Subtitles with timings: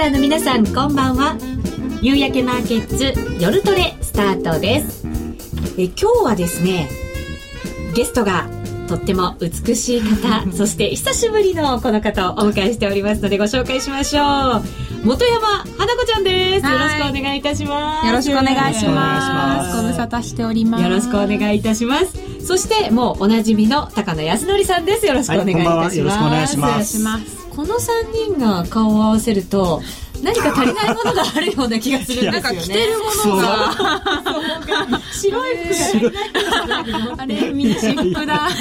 [0.00, 1.36] ザーの皆さんこんばんは。
[2.00, 5.06] 夕焼けマーケッツ夜トレスタートです。
[5.76, 6.88] え今日はですね
[7.94, 8.48] ゲストが
[8.88, 14.24] とっても美しい方 そして久しぶりのこの方をお迎えしておりますのでご紹介しましょう。
[15.04, 16.66] 本山花子ちゃんです。
[16.66, 18.06] よろしくお願いいたします。
[18.06, 19.76] よろしくお願いします。
[19.76, 20.82] ご無沙汰しております。
[20.82, 22.14] よろしくお願いいたします。
[22.42, 25.04] そしてもうおなじみの高野康則さんです。
[25.04, 26.48] よろしくお願いいたします、はい、よろしくお願い
[26.86, 29.82] しますこの3人が顔を合わせると
[30.22, 32.52] 何か足りないものがあるような気がするんですよね。
[32.52, 38.48] なんか着てるものが白い服があれミニシップだ。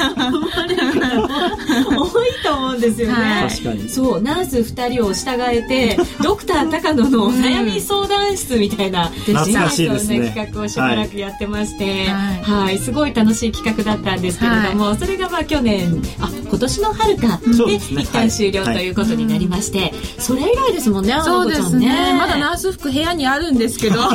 [1.98, 3.48] 多いと思うんですよね。
[3.50, 3.90] 確かに。
[3.90, 10.30] そうナース2人を従えてドクター高野のお悩み相談室みたいな、懐かしいですね。
[10.30, 21.16] 企画をしばらくやってまして、はい、すごい楽しい企画だったんですけれども、それがまあ去年あ今年の春かで一旦終了ということになりまして、それ以来ですもんね。
[21.24, 24.00] そうですねまだナース服部屋にあるんですけど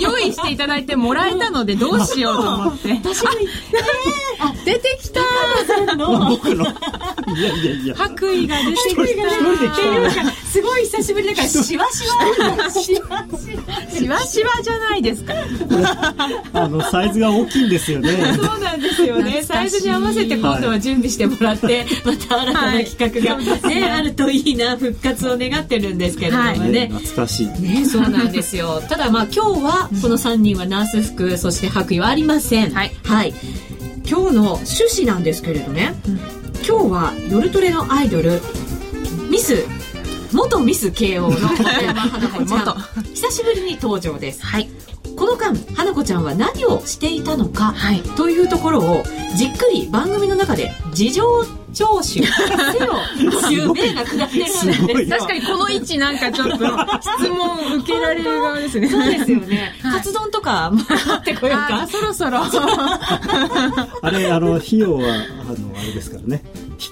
[0.00, 2.92] 用意していただいてもらえたのでどうしようと思って。
[2.94, 3.24] 私
[4.42, 5.20] あ出てきた。
[6.28, 6.64] 僕の。
[6.64, 7.94] いやいやいや。
[7.94, 9.02] 白衣が出てきた。
[9.02, 12.70] っていうかすごい久しぶりだからしわしわ。
[12.70, 15.34] しわしわじゃないですか。
[16.52, 18.10] あのサイズが大きいんですよね。
[18.34, 19.42] そうなんですよね。
[19.42, 27.46] サイズに合わせて今度は準備してもらって、また新たな企画がね、あるといいな復活を願ってるんですけれどもね、懐かしい。
[27.60, 28.80] ねそうなんですよ。
[28.88, 32.70] ただまあ今日はこの3人はナース服そして白衣はありません。
[32.70, 33.34] はい、はい、
[34.08, 38.40] 今日の趣旨なんですけれどね、うん、今日は夜トレのアイドル
[39.30, 39.64] ミス
[40.32, 41.38] 元ミス慶応の
[41.82, 43.04] 山花子ちゃん。
[43.14, 44.68] 久しぶりに登場です、はい、
[45.16, 49.02] この間花子ちゃんは何をしていたのか、はい、というところを
[49.36, 52.26] じっくり番組の中で事情聴取せよ
[53.42, 54.44] という命が下ってる
[54.80, 58.88] ので確かにこの位置なんかちょっと質問受けられる側ですね。
[58.88, 61.86] そうですよね、はい、カツ丼とか持ってこようか。
[61.86, 62.40] そろそろ。
[62.42, 66.42] あれあの費用はあのあれですからね。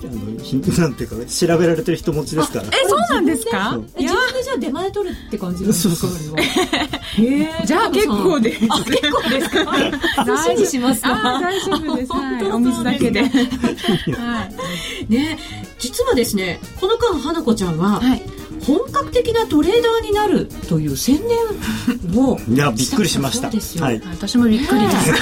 [0.00, 2.67] あのひなんていうか調べられてる人持ちですから。
[2.67, 3.78] えそうなんですか？
[3.99, 6.37] 自分でじゃあ出前取るって感じなんですかそうそう。
[7.67, 9.75] じゃあ結構であ結構ですか？
[10.25, 11.39] 大しますか？
[11.41, 13.21] 大丈夫です、 はい、お水だけで。
[14.17, 14.49] は
[15.09, 15.13] い。
[15.13, 15.39] ね
[15.79, 18.23] 実はですねこの間花子ちゃんは、はい
[18.65, 23.49] 本格的なトレーダーになるという宣言を いやびっくりしました。
[23.85, 25.13] はい、私もびっくりです。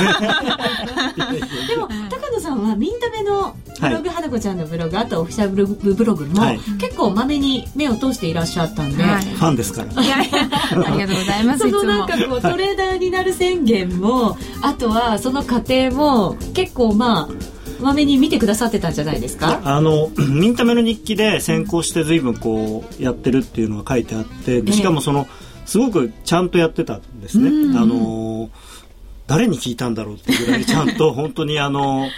[1.69, 10.03] でも高野さんはミンタメのブログ、はい、花子ちゃんのブログあとオフィシャルブログも、はい、結構まめに目を通していらっしゃったんで、はい、ファンですから。
[10.03, 19.61] いやいやありがとうございますそのなんかこうトレーダーになる宣言もあとはその過程も結構まあまめに見てくださってたんじゃないですか？
[19.65, 25.27] あの ミンタメの日記で先行して随分こうやってるっていうのが書いてあってしかもその
[25.65, 27.79] すごくちゃんとやってたんですね。
[27.79, 28.51] あの
[29.27, 32.09] 誰に聞いたんだろうっていうぐらいちゃんと 本当にあの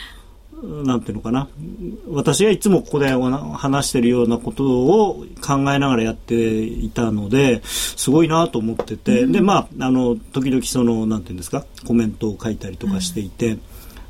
[0.85, 1.49] なんていうのかな。
[2.11, 3.09] 私がいつもここで
[3.55, 11.65] 話してるようなことを考えながらやっていたのですごいなと思ってて、うん、でまああの時々そのなんていうんですか？
[11.87, 13.49] コメントを書いたりとかしていて。
[13.49, 13.61] うん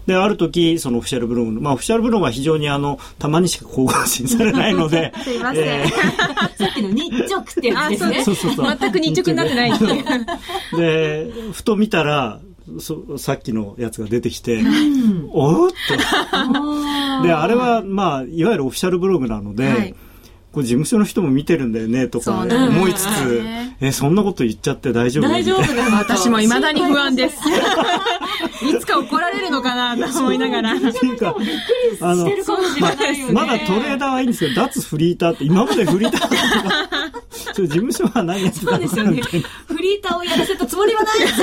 [0.09, 5.13] で、ある時、そのオフィシャルブログまあ、オフィシャルブログは非常にあの、たまにしか更新されないので。
[5.23, 5.65] すいません。
[5.65, 5.89] えー、
[6.57, 8.25] さっきの日直ってやつですね。
[8.25, 8.67] そうそうそう。
[8.81, 10.77] 全く日直になってないっていう。
[10.79, 12.41] で、ふと見たら、
[12.81, 17.23] そさっきのやつが出てきて、うん、おっと。
[17.23, 19.95] で、あれは、まあ、いわゆるオフィシャルブログなので、はい
[20.53, 23.43] これ事務所の人も見てるんだよねとか思いつつ、
[23.81, 25.29] えそんなこと言っちゃって大丈夫？
[25.29, 25.63] 大丈夫
[25.97, 27.37] 私もいまだに不安です
[28.63, 30.75] いつか怒られるのかなと思いながら。
[30.75, 31.35] っていうか、
[32.01, 32.25] あの、
[33.33, 37.19] まだトレーダーはいいんですけど、脱フリーターって今までフリーター
[37.67, 39.23] 事務所は何やってたのかね。
[39.67, 41.41] フリーターをやらせたつもりはないです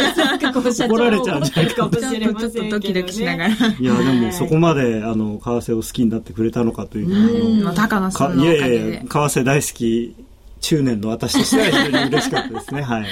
[0.82, 0.88] よ。
[0.88, 3.50] 怒られちゃうんじゃないかもしれませんちょっとドキドキしながら。
[3.50, 3.54] い
[3.84, 7.66] や、でもそこまで、あの、為替を好きになってくれたのかという。
[7.68, 8.78] うん、高野さんのおかげで。
[8.78, 10.16] いやいや、為替大好き
[10.66, 12.82] 中年の私としては非常に嬉しかったですね。
[12.84, 13.06] はい。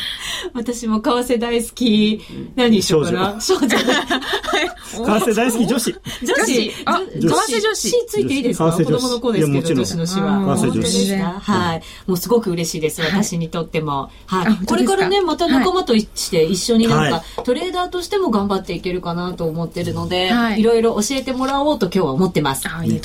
[0.56, 2.20] 私も為替大好き、
[2.56, 3.40] 何少女。
[3.40, 3.68] 少女。
[3.78, 3.78] 為
[4.98, 5.96] 替大好き女子。
[6.24, 6.72] 女子。
[6.86, 7.90] あ、為替女子。
[7.90, 8.72] C ついていいですか？
[8.72, 10.58] 子供の子ですけど、女子の詩は。
[10.58, 11.16] 為替女子。
[11.16, 11.82] はい。
[12.08, 14.10] もうすごく嬉しいです、私にとっても。
[14.26, 14.66] はい。
[14.66, 22.68] これからね、また仲間として一緒になんか、トレーダーとしても頑張っていけるかなと思ってるので、いろいろ教えてもらおうと今日は思ってます。
[22.68, 23.00] はい。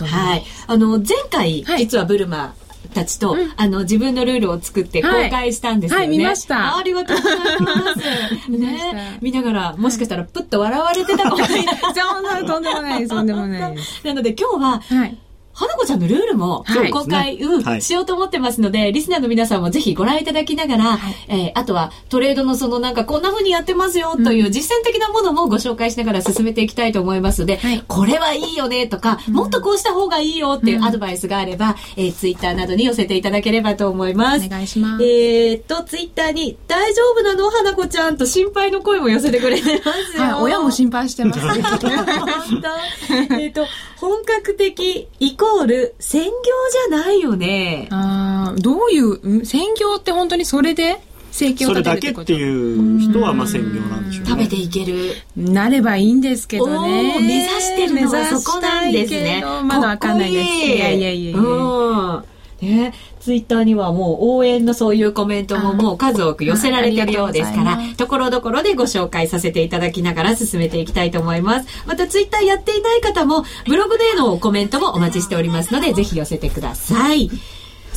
[0.67, 2.55] あの、前回、実はブルマ、
[2.95, 6.07] たちと、うん、あの自分のルールを作って公開したんですよね。
[6.07, 6.77] はい、はい、見ました。
[6.77, 8.51] ありがとうございます。
[8.51, 11.77] ね、見ながらもしかしたらプッと笑われてたかもしれない。
[11.95, 13.11] そんなとんでもないです。
[13.11, 14.07] とんでもないです。
[14.07, 15.19] なので今日は、はい
[15.59, 34.47] 花子ちゃんのルールも今日公開、はい、うん、はい、しようと思ってますので、リスナーの皆さんもぜひご覧いただきながら、はい、えー、あとはトレードのそのなんかこんな風にやってますよという実践的なものもご紹介しながら進めていきたいと思いますので、はい、これはいいよねとか、もっとこうした方がいいよっていうアドバイスがあれば、うん、えー、ツイッターなどに寄せていただければと思います。
[34.47, 35.03] お願いします。
[35.03, 37.51] えー、っと、ツイッターに大丈夫なの？
[37.51, 40.23] 花子ちゃんと心配の声も寄せてくれてますよ。
[40.23, 41.41] はい、親も心配してます。
[41.43, 43.35] 本当。
[43.35, 43.67] えっと、
[44.01, 46.31] 本格的イコール専業
[46.89, 47.89] じゃないよね。
[47.91, 51.01] ああ、どういう、専業って本当にそれで？
[51.31, 52.33] 生計を立てるってこと？
[52.33, 54.31] それだけっていう人はまあ専業なんでしょうね。
[54.31, 55.15] 食べていける。
[55.37, 57.19] なればいいんですけどね。
[57.21, 59.43] 目指してるのはそこなんですね。
[59.65, 60.49] まだわかんないです。
[60.49, 61.39] いやいやいやいや。
[61.39, 62.25] うん
[62.61, 71.69] ね、ツイッターにはもう応援のそういうコメントももう数多く寄せられてるようですから、ところどころでご紹介させていただきながら進めていきたいと思います。
[71.87, 77.31] またツイッターやっていない方も、ブログでのコメントもお待ちしておりますので、ぜひ寄せてください。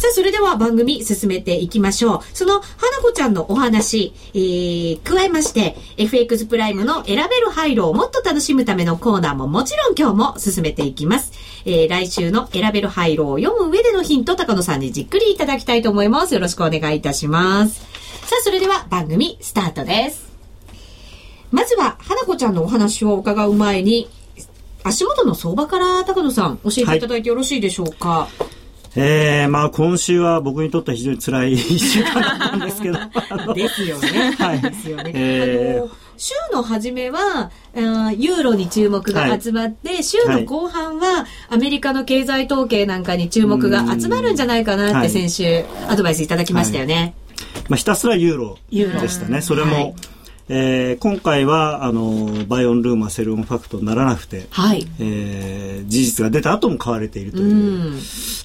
[0.01, 2.19] さあ、それでは番組進めていきましょう。
[2.33, 11.33] その、花子ちゃんのお話、えー、加えまして、FX プライムの選べる廃炉をもっと楽しむためのコーナーももちろん今日も進めていきます。
[11.65, 16.33] えー、来週の選べる廃炉を読む上でのヒント、高野さんにじっくりいただきたいと思います。
[16.33, 17.75] よろしくお願いいたします。
[17.75, 20.31] さあ、それでは番組スタートです。
[21.51, 24.09] まずは、花子ちゃんのお話を伺う前に、
[24.83, 28.09] 足元の相場から高野さん教えていただいてよろしいでしょうか？
[28.09, 28.60] はい
[28.95, 32.99] えー、まあ今週は僕にとっては非常に辛い一 週間だったんですけど。
[33.53, 34.35] ですよね。
[34.37, 34.61] はい。
[34.61, 35.11] ですよね。
[35.13, 46.95] えー、週の初めは、ユーロに注目が集まって、はい、週の後半はアメリカの経済統計なんかに注目が集まるんじゃないかなって先週アドバイスいただきましたよね。
[46.95, 47.13] はい、
[47.69, 49.41] まあひたすらユーロでしたね。
[49.41, 49.95] それも、はい
[50.53, 54.85] えー、今回はあの buy on rumor は sell on fact にならなくて、はい。
[54.99, 57.99] えー、事実が出た後も買われているという、う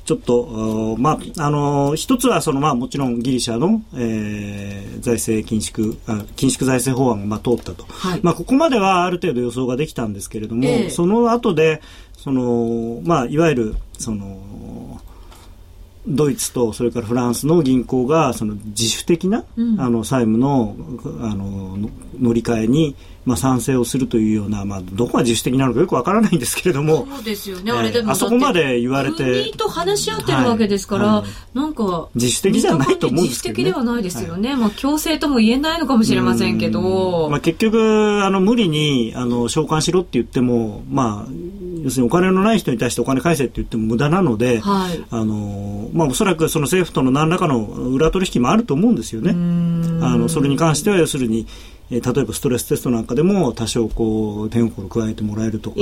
[0.04, 11.82] ちょっとまああの一つはそのまあもちろんギリシャの、えー、財政緊縮あ緊縮財政法案がまあ通ったと、はい、まあここまではある程度予想ができたんですけれども、えー、その後で
[12.16, 14.45] そのまあいわゆるその
[16.06, 20.76] ドイツとそれからフランスの銀行がその自主的な、うん、あの債務の
[21.20, 21.78] あの
[22.20, 31.22] 乗り換えにまあ、賛成をするというような、まあ、どこが自主的なのかよくわからないんですけれどもそうですよね、あれでもあそこまで言われて国と話し合ってるわけですから、はい。
[31.22, 41.32] はい、なんか自主的じゃないと思うんですけど、ね、自主的ではないですよね、はい、まあ、強制とも言えないのかもしれませんけど、まあ、結局あの無理にあの償還しろって言っても、まあ、
[41.86, 49.30] 要するにお金のない人に対してお金返せって言っても無駄なので、はい、あのまあ、おそらくその政府との何らかの裏取引もあると思うんですよね。
[50.02, 51.46] あのそれに関しては要するに
[51.88, 55.76] えー、例えばストレステストなんかでも多少こう点を加えてもらえるとか。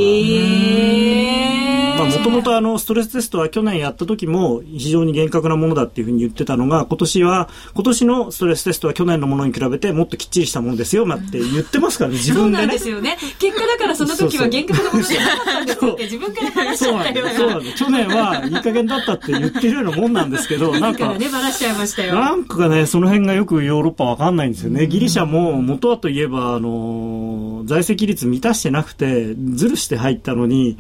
[1.94, 12.58] もともとあのストレステストは去年やった時も非常に厳格なものだっていうふうに言ってたのが今年は今年のストレステストは去年のものに比べてもっときっちりしたものですよって言ってますからね自分でね。
[12.58, 13.16] そうなんですよね。
[13.38, 17.34] 結果だからその時は厳格なものじゃなかったんですって自分から話しちゃったような。
[17.34, 17.76] そうなんです。
[17.76, 21.14] 去年はいい加減だったって言ってるようなもんなんですけど、なんか。
[21.14, 22.14] ね、ばらしちゃいましたよ。
[22.14, 24.86] なんかね、その辺がよくヨーロッパわかんないんですよね。
[24.86, 30.76] ギリシャも元はといえば、あの、財政規律満たしてなくて、ずるして入ったのに、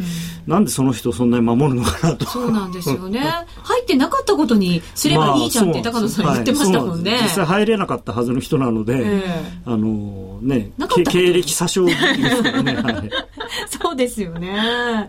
[0.46, 2.26] うん、なんでその人そんなに守るのかなと。
[2.26, 3.20] そうなんですよね。
[3.62, 7.12] 入ってなかったことにすればいいじゃんって高野さん言ってましたもんね。
[7.12, 10.70] はい、実際入れなかったはずの人なので、えー、あの、ね、
[11.10, 12.74] 経歴詐称ですからね。
[12.82, 13.10] はい、
[13.68, 15.08] そうですよね。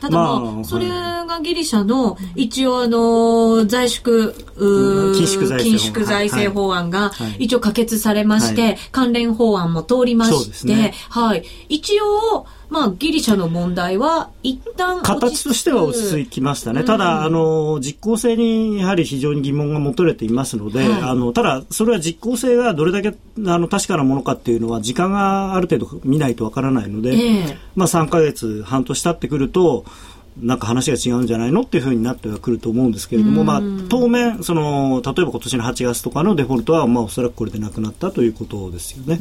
[0.00, 11.44] ただまあ、それがギリシャの一応あの在宿、緊縮財政法案が一応可決されまして、関連法案も通りまして、はい。
[11.68, 16.84] 一応、まあ、ギリシャの問題は一旦形としては落ち着きましたね。
[16.84, 29.84] ただ、あの、実効性にやはり非常に疑問が持たれていますので、はい、あの、ただ、それは実効性がどれだけあの確かなものかっていうのは時間がある程度見ないとわからないので、えー、まあ3か月、半年経ってくると、
[30.40, 39.18] なんか話が違うんじゃないのっていうふうになってはくると思うんですけれども、まあ、当面その例えば今年の8月とかのデフォルトは、まあ、おそらくこれでなくなったということですよね。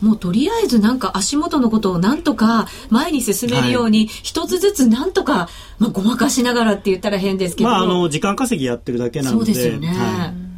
[0.00, 9.46] もうとりあえずなんか足元のことをなんとか前に進めるように、一つずつなんとか、まあ、ごまかしながらって言ったら変ですけど、まあ、あの時間稼ぎやってるだけなので。
[9.46, 10.49] そうですよね、はい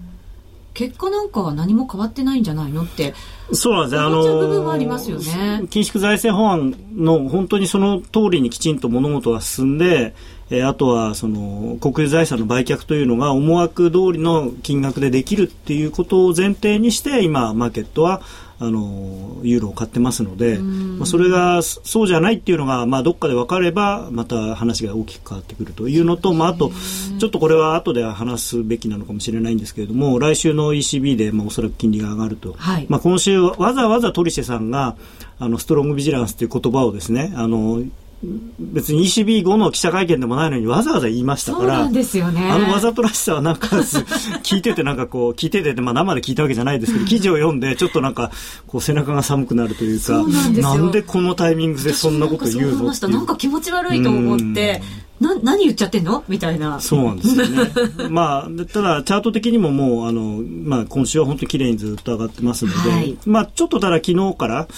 [0.74, 3.14] 結果なんかは何も変わってないんじゃないのって
[3.52, 4.00] そうなんですね。
[4.00, 5.24] あの部分はありますよね。
[5.64, 10.14] 緊縮財政法案の本当にその通りにきちんと物事が進んで、
[10.50, 18.22] えー、あとはその国有財産の売却というのが思惑通りの金額でできるっていうことを前提にして今マーケットは
[18.64, 26.70] あのユーロを買ってますので、まあ、それがそうじゃないっていうのが、まあ、どっかで分かればまた話が大きく変わってくるというのと、まあ、あと
[27.18, 34.96] ちょっとこれは後で話すべきなのかもしれないんですけれども来週の ECB で、まあ、おそらく金利が上がると、はい、まあ、今週わざわざトリシェさんが
[35.40, 37.82] あのストロングビジランスという言葉をですねあの
[38.60, 42.50] 別に ECB 後の記者会見でもないのにわざわざ言いましたから、そうですよね。
[42.50, 48.30] あのわざとらしさはなんか聞いててなんかこう、聞いてて、まあ生で聞いたわけじゃないですけど、 記事を読んでちょっとなんか
[48.68, 50.24] こう背中が寒くなるというか、
[50.60, 54.82] なんでこのタイミングでそんなこと言うのなんか気持ち悪いと思って、
[55.22, 56.24] な何言っちゃってんの？
[56.28, 56.80] みたいな。
[56.80, 57.70] そうなんですよね。
[58.10, 64.68] まあただチャート的にももうあの、まあ、今週は本当に綺麗にずっと上がってますので、はい、まあちょっとただ昨日から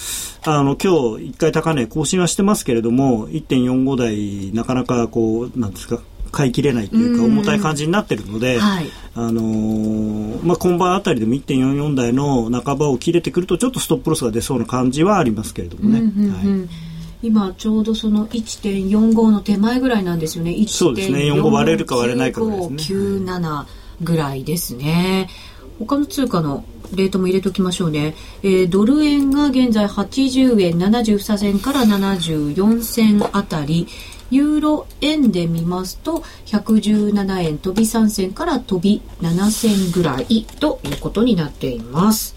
[0.45, 5.99] あの今日一回高値更新はしてますけれども1.45台なかなかこうなんですか
[6.31, 15.99] 買い切れないというか重たい感じになってるので、はい、あのー、まあ、今晩あたりでも1.44台の半ばを切れてくるとちょっとストップロスが出そうな感じはありますけれどもね。
[15.99, 16.59] うんうんうん。
[16.59, 16.69] はい
[17.25, 20.55] 今ちょうどその1.45の手前ぐらいなんですよね。
[20.67, 21.31] そうですね。
[21.31, 22.99] 45割れるか割れないかぐらいですね。
[22.99, 23.65] 97
[24.01, 25.27] ぐらいですね。
[25.79, 26.63] 他の通貨の
[26.93, 28.15] レートも入れときましょうね。
[28.43, 33.87] えー、ドル円が現在80円73銭から74銭あたり、
[34.29, 42.35] ユーロ円で見ますと117円飛び3銭から飛び7銭ぐらいということになっています。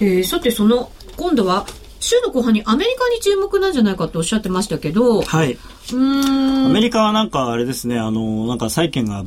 [0.00, 1.66] えー、さてその今度は
[2.08, 5.58] 週の後半にアメリカに注目なんじゃないかとおっしゃってましたけど、はい。
[5.92, 9.24] うんアメリカはなんかあれですね、あの、なんか債券が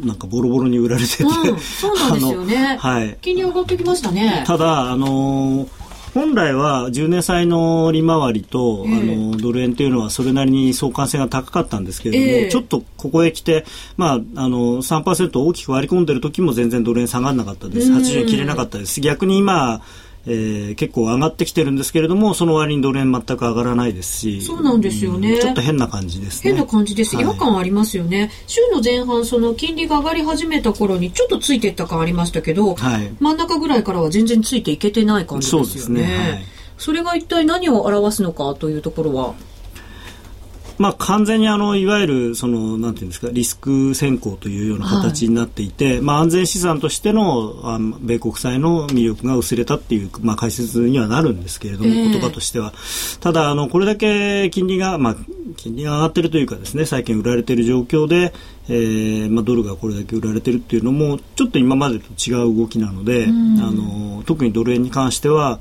[0.00, 2.76] なんかボロボロに売られてて、うん、そうなんですよね。
[2.80, 3.18] はい。
[3.20, 4.44] 金利上がってきましたね。
[4.46, 5.68] ただ、あの
[6.14, 13.64] 本来は10年債の利回りと、えー、あのドル円というのはそれなりに相関性が高かったんですけれども、えー、ちょっとここへ来て、
[13.96, 19.82] まあ、あの3%大きく割り込んでる時も全然ドル円下がらなかったです、80円切れなかったです、逆に今、
[20.26, 26.50] えー、結構上がってきてるんですけれどもその割にドル円全く上がらないですしそうなんですよね、うん、ちょっと変な感じですね。
[26.50, 28.30] 変な感じです、違和感ありますよね。
[28.46, 36.06] 週の前半その金利が上がり始めた頃にちょっとついていった感ありましたけど、はい、真ん中ぐらいからは全然ついていけてない感じですよね、ね。
[36.06, 36.44] はい、
[36.76, 39.34] それが一体何を表すのかというところは
[40.78, 52.72] まあ、完全にあのいわゆるそのなんていうんですかリスク先行というような形になっていて、はい、まあ、安全資産としてのあの米国債の魅力が薄れたっていう、まあ、解説にはなるんですけれども、えー、言葉としては。
[53.20, 55.16] ただあのこれだけ金利が、まあ、
[55.56, 58.32] 金利が上がっているというかですね債券売られている状況で、
[58.68, 65.58] えーまあ、ドルがこれだけ売られているっていうのもちょっと今までと違う動きなので、あの特にドル円に関しては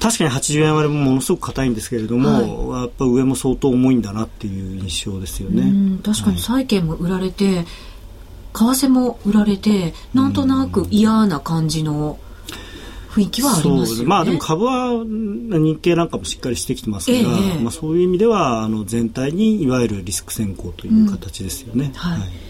[0.00, 5.98] 確かに80円割れもものすごく硬いんですけれども、はい、やっぱ上も相当重いんだなっていう印象ですよね。
[6.02, 7.66] 確かに債券も売られて、はい、為
[8.86, 12.18] 替も売られてなんとなく嫌な感じの
[13.10, 14.04] 雰囲気はありますよね。
[14.06, 21.86] まあでも株は日経なんかもしっかりしてきてますから、えー、まあそういう意味ではあの全体にいわゆるリスク先行という形ですよね。
[21.86, 22.47] うん、はい、はい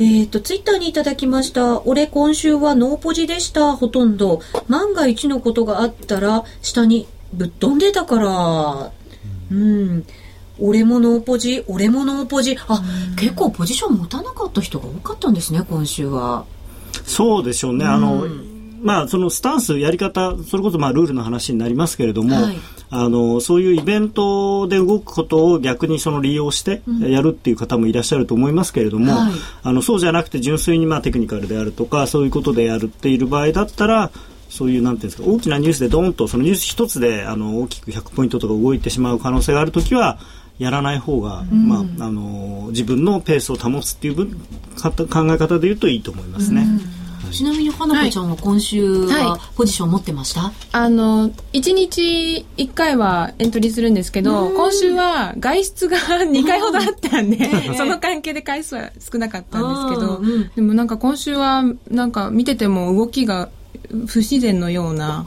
[0.00, 1.82] えっ、ー、と、ツイッターにいただきました。
[1.82, 4.40] 俺今週はノーポジでした、ほとんど。
[4.66, 8.92] 万が一のことがあったら、下にぶっ飛んでたから。
[9.52, 10.06] うん。
[10.58, 12.56] 俺もノーポジ、俺もノーポジ。
[12.66, 12.82] あ、
[13.18, 16.46] 結構ポジション持たなかった人が多かったんですね、今週は。
[17.04, 17.84] そうでしょうね。
[17.84, 18.24] あの、
[18.82, 22.56] まあ、そのスタンス、やり方、それこそまあルールの話になりますけれども、はい、
[22.90, 29.32] あのそういうイベントで動くことを逆にその利用してやるっていう方もいらっしゃると思いますけれども、うんはい、
[29.62, 34.10] あのそうじゃなくて純粋にまあテクニカルであるとかそういうことでやるっている場合だったら
[34.48, 40.18] そういうなんていうんですか大きなニュースでドンとそのニュース一つであの大きく100ポイントとか動いてしまう可能性があるときは
[40.58, 44.92] やらない方が、うん、まあ、あの自分のペースを保つっていう考
[45.32, 46.62] え方でいうといいと思いますね。
[46.62, 46.99] うん
[47.32, 57.38] ちなみに花子ちゃんは今週はポジション持ってました、はい、あの1日1回はエントリーするんですけど今週は外出が2回ほどあったんで、
[57.76, 63.48] その関係で回数は少なかったんですけど、うん、でもなんか今週はなんか見てても動きが
[64.06, 65.24] 不自然のような、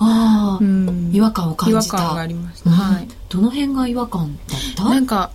[0.59, 1.97] うん、違和感を感じた。
[1.97, 4.83] 違和感がありました、はい、どの辺が違和感だった？
[4.85, 5.31] なんか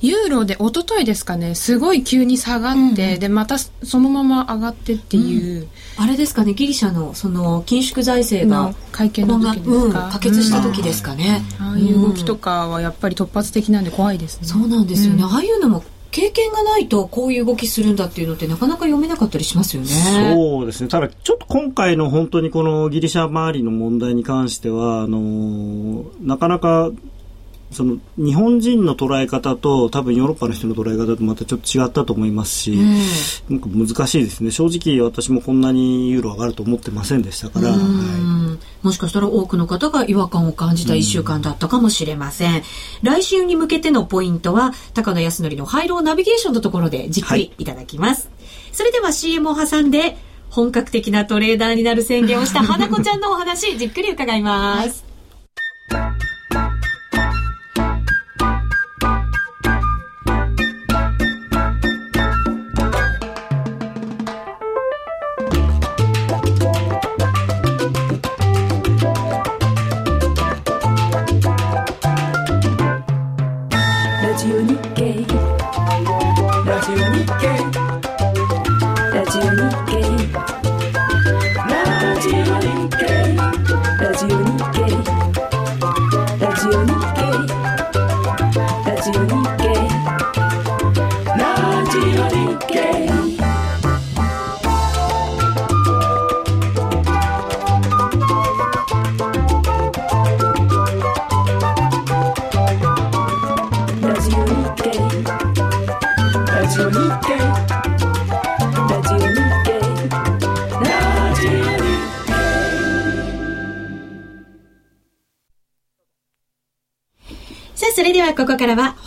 [0.00, 14.46] ユーロで一昨日ですかねすごい急に下がって、うん、でまたそのまま上がってっていう、うん、あれですかねギリシャのその緊縮財政が会見の時ですか、うん、可決した時ですかね、ああいう動きとかはやっぱり突発的なんで怖いですね。
[14.46, 19.88] そうなんですよね、ああいうのも経験がないとこういう動きするんだっていうのってなかなか読めなかったりしますよね。
[19.88, 20.88] そうですね。
[20.88, 26.90] ただちょっと今回の本当にこのギリシャ周りの問題に関してはあのなかなか
[27.72, 32.98] その日本人の捉え方と多分ヨーロッパの人の捉え方とまたちょっと違ったと思いますし、うん、
[33.50, 34.50] なんか難しいですね。
[34.50, 42.62] 正直私もこんなにユーロ上がると思ってませんでしたから、はい、もしかしたら多くの方が違和感を感じた1週間だったかもしれません。
[43.02, 47.64] 来週に向けてのポイントは、高野康則のハイローナビゲーションのところでじっくりい。
[47.64, 48.28] ただきます。
[48.28, 48.32] は
[48.70, 50.16] い、それでは CM を挟んで、
[50.50, 55.04] 本格的なトレーダーになる宣言をした花子ちゃんのお話、じっくり伺います。
[55.90, 56.25] こ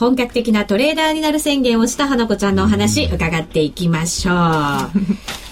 [0.09, 4.35] 本格的なトレーダーになる宣言をした花子ちゃんのお話伺っていきましょう。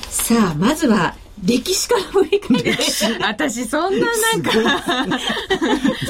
[0.09, 1.13] さあ、まずは
[1.45, 2.73] 歴史から振り返って。
[3.21, 4.51] 私そんななんか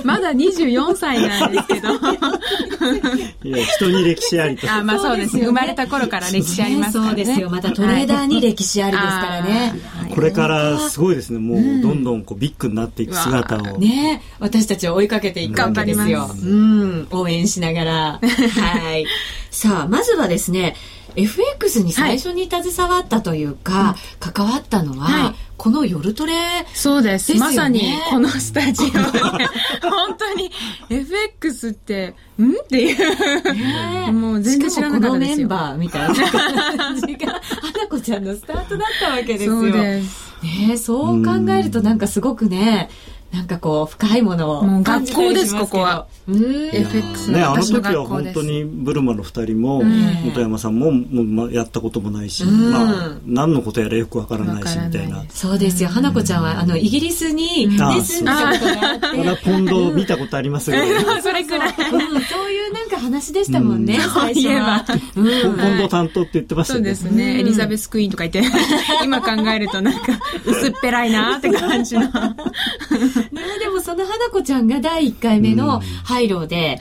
[0.06, 1.90] まだ24歳なんですけど。
[3.44, 4.72] いや、人に歴史ありと。
[4.72, 5.44] あ、まあそうですね。
[5.44, 7.10] 生まれた頃から歴史ありますからね。
[7.10, 7.50] そうですよ。
[7.50, 9.76] またトレーダーに歴史ありですからね。
[10.18, 11.38] これからすごいですね。
[11.38, 13.78] もうどんどんこうビッグになっていく姿を。
[13.78, 16.28] ね私たちは追いかけていくわけですよ。
[16.44, 17.08] うん。
[17.12, 18.20] 応援しながら。
[18.20, 19.06] はい。
[19.52, 20.76] さあ、まずはですね、
[21.18, 26.34] FX に最初に携わったというか、はい、関わったのは、はい、この夜トレ、
[26.74, 27.36] そうです。
[27.36, 29.20] まさにこのスタジオで、
[29.82, 30.52] 本当に
[30.90, 32.52] FX って、ん？
[32.52, 35.38] っていう、もう全然知らなかったですよ。
[35.38, 36.16] メンバーみたいな
[36.78, 37.42] 感じが、
[37.74, 39.60] 花子ちゃんのスタートだったわけですよ。
[39.60, 40.28] そうです。
[40.44, 42.90] ねそう考えるとなんかすごくね、
[43.32, 46.08] なんかこう深いものをもう学校ですここは。
[46.28, 49.82] FX のねあの時は本当にブルマの二人も
[50.34, 55.24] 本山さんももうやったこともないし、まあ何のことやらよくわからないしみたいな。
[55.30, 55.90] そうですよ。
[55.90, 59.08] 花子ちゃんはあのイギリスに、ね、住んだことがあって。
[59.20, 60.84] 俺は今度見たことありますけど
[61.22, 64.86] それくらい、そういうなんか話でしたもんね、最初は、
[65.16, 68.52] 今度担当って言ってましたそうですね、エリザベスクイーンとか言って
[69.04, 70.00] 今考えるとなんか
[70.46, 72.02] 薄っぺらいなって感じの。
[72.02, 72.10] ね、
[73.60, 76.80] でもその花子ちゃんが第1回目のハイローで、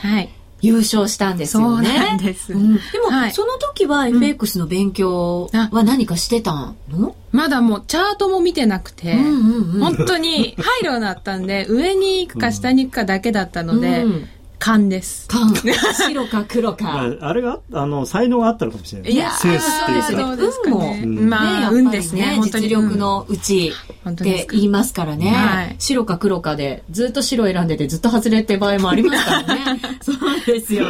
[0.62, 1.88] 優勝したんですよね。
[1.88, 2.52] そうなんです。
[2.52, 15.28] うん、でも、はい、その時は FX の勉強は何かしてたの、うん、まだもうチャートも見てなくて、うんうんうん、本当にハイローだったんで、上に行くか下に行くかだけだったので、うん勘です。
[15.28, 15.54] 勘。
[15.94, 17.10] 白か黒か。
[17.20, 19.12] あれが、あの、才能があったのかもしれない。
[19.12, 20.36] いや、センスっていうか。
[20.64, 20.96] 運も、
[21.28, 22.40] まあ、運ですね。
[22.42, 23.72] 実力のうち
[24.08, 25.76] って言いますからね。
[25.78, 29.80] 白か黒かで、ずっと白選んでてずっと外れって場合もありますからね。
[30.00, 30.16] そう
[30.46, 30.86] ですよ。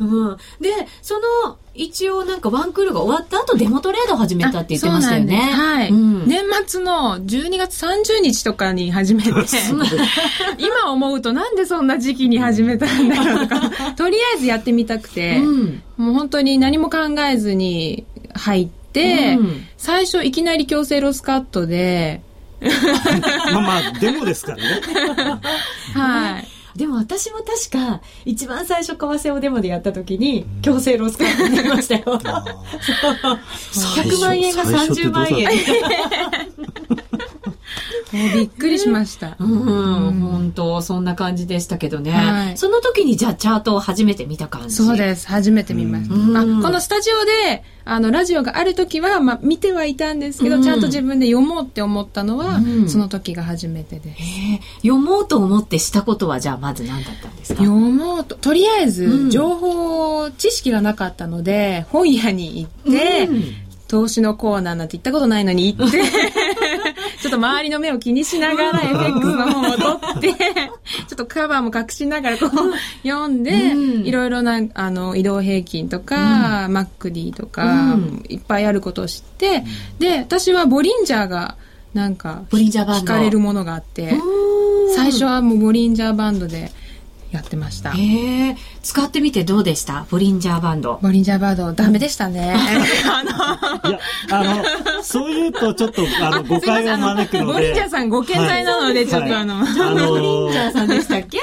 [0.00, 0.36] うん。
[0.60, 0.70] で、
[1.02, 1.14] そ
[1.46, 5.36] の、一応なんかワンクールが終わった後デモトレード始めたって言ってましたよね。
[5.36, 9.30] はい、うん、年末の12月30日とかに始めて、
[10.58, 16.98] 今思うとなんでそんな時期に始めたんだろうとか、 とりあえずやってみたくて、うん、もう本当に何も考
[17.30, 22.22] えずに入って、うん、最初いきなり強制ロスカットで、
[23.52, 25.40] まあまあ、デモですからね。
[25.94, 26.53] はい。
[26.76, 32.02] でも私も確か、一番最初為替をデモでやった時に、強制ロスカードになりましたよ。
[32.04, 35.48] 100万円が30万円。
[38.14, 39.36] もうびっくりしました。
[39.40, 42.12] うん、本当そんな感じでしたけどね。
[42.12, 45.26] はい、その時にじゃあチャートを初めて見た感じそうです。
[45.26, 46.14] 初めて見ました。
[46.14, 54.22] あこのスタジオで、あの、ラジオがある時は、まあ、見てはいたんですけど、ちゃんと自分で読もうって思ったのは、その時が初めてです。
[54.76, 57.62] 読もうと思ってしたことは、じゃあまず何だったんですか？
[57.62, 63.28] 読もうと、とりあえず、情報、知識がなかったので、本屋に行って、
[63.86, 65.98] 投資のコーナーなんて行ったことないのに行って
[67.20, 70.44] ちょっと周りの目を気にしながら FX の本を取って
[71.06, 72.50] ちょっとカバーも隠しながらこう
[73.06, 79.64] 読んで、うん、いろいろなあの移動平均とか、うん、マックディとか、うん、いっぱいあることを知って、
[79.98, 81.56] で、私はボリンジャーが
[81.94, 83.12] なんか、ボリンジャーバンド。
[83.12, 84.14] 惹かれるものがあって、
[84.94, 86.70] 最初はもうボリンジャーバンドで、
[87.36, 87.90] やってました。
[87.90, 88.56] へえ。
[88.82, 90.06] 使ってみてどうでした？
[90.10, 90.98] ボリンジャーバンド。
[91.02, 92.54] ボリンジャーバンド、ダメでしたね。
[93.10, 93.98] あの、いや、
[94.30, 94.64] あの、
[95.02, 97.52] そう言うとちょっと、あの、誤解を招くので。
[97.52, 101.38] ボリンジャーさんご健在なので、ちょっと あの、あの、ボリンジャーさんでしたっけ？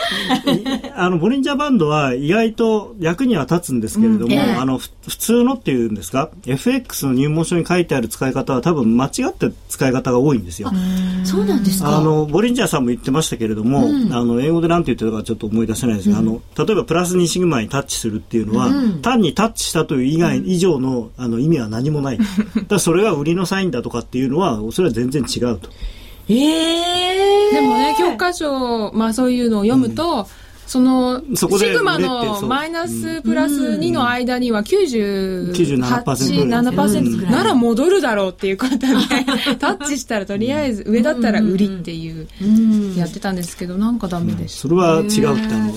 [0.95, 10.71] あの、ボリンジャーバンドは意外と役には立つんですけれども、あの、普通のっていうんですか、FX の入門書に書いてある使い方は多分間違った使い方が多いんですよ。
[11.23, 22.19] そうなんですかあの、ボリンジャーさんも言ってましたけれども、あの、英語で何て言ってたかちょっと思い出せないですが、あの、例えばプラス2シグマにタッチするっていうのは、うん、単にタッチしたという以外、以上のあの意味は何もない。
[22.67, 25.69] だそれが売りのサインだとかっていうのは、それは全然違うと。
[26.29, 30.27] ええー、でもね、教科書、まあそういうのを読むと、
[30.79, 30.81] う
[31.31, 35.51] んそのシグマのマイナスプラス2の間には98、
[36.47, 38.87] 7%なら戻るだろうっていうことで、
[39.59, 42.27] タッチしたらとりあえず上だったら売りっていう
[42.97, 44.61] やってたんですけど、なんかダメでした。
[44.61, 45.73] それは違うってあの、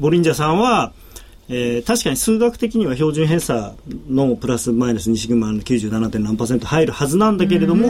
[0.00, 0.92] ボリンジャーさんは、
[1.48, 3.74] えー、確かに数学的には標準偏差
[4.08, 6.18] のプラスマイナス2シグマの 97.
[6.18, 7.88] 何パーセント入るはずなんだけれども、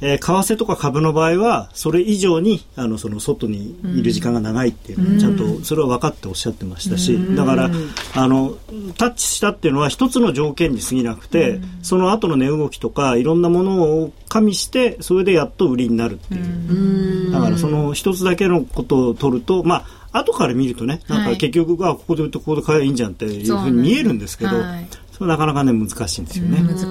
[0.00, 7.70] えー、為替とか株の場合はそれ以上にあのその外にいる時間が長いっていうのちゃんとそれは分かっておっしゃってましたしだから
[8.14, 8.56] あの
[8.98, 17.32] タッチしたっていうのは一つの条件に過ぎなくてその後の値動きとかいろんなものを加味してそれでやっと売りになるっていう。
[17.32, 24.50] だからその一つだけのことを取るとまあ後から見るとね、なんか結局、あここで売ってここで買えばいいんじゃんっていうふうに見えるんですけど、
[25.12, 26.62] それなかなかね難しいんですよね。
[26.62, 26.86] 難しい。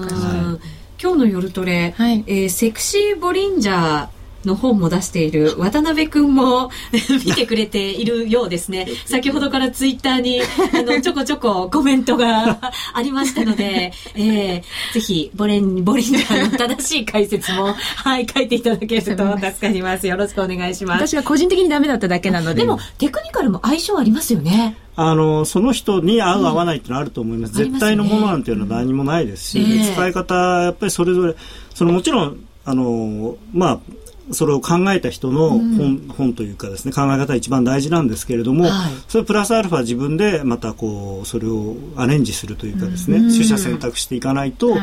[1.02, 4.08] 今日の夜トレ、はい、えー、セクシーボリンジャー
[4.44, 6.70] の本も出している渡辺君も
[7.24, 8.86] 見てくれているようですね。
[9.06, 12.58] 先ほどからツイッターにあのちょこちょこコメントが
[12.94, 20.06] ありましたので、えー、ぜひボレンボリンジャーの正しい解説も はい書いていただけると助かります。
[20.06, 21.08] よろしくお願いします。
[21.08, 22.62] 私が個人的にダメだっただけなので。
[22.62, 24.76] でもテクニカルも相性ありますよね。
[24.94, 31.34] あのその人に合う合わないっていうのはあると思います、うん、絶対のものなんていうのは何もないですし、ね、使い方やっぱりそれぞれ
[31.74, 33.80] そのもちろんあのまあ
[34.32, 44.76] それを考えた人の本うん、本というかですね考え方が一番大事なんですけれども、はい、それプラスアルファ自分でまたこうそれをアレンジするというかですね、うん、取捨選択していかないと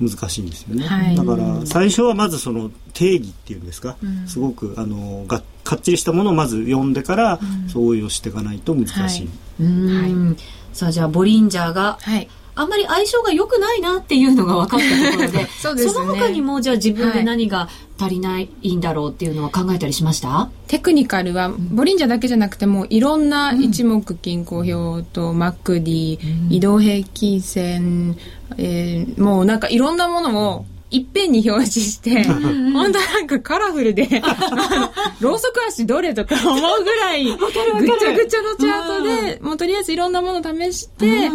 [0.00, 9.28] 難しいんですよね、はい、だから最初はまずその定義っていうんですか、うん、すごくあのがかっちりしたものをまず読んでから、そう応用していかないと難しい。
[9.60, 28.16] はい、さあじゃあボリンジャーが、はいあんまり相性が良くないなっていうのが分かったところで そうです、ね、その他にもじゃあ自分で何が足りないんだろうっていうのは考えたりしました、はい、テクニカルはボリンジャーだけじゃなくてもいろんな一目均衡表とマクディ、うん、移動平均線、
[28.56, 34.06] えー、もうなんかいろんなものをいっぺんに表示して、うん本当なんかカラフルで、
[35.20, 41.30] ろうそく足どれとか思うぐらい、ぐちゃぐちゃのチャートで、もうとりあえずいろんなもの試して、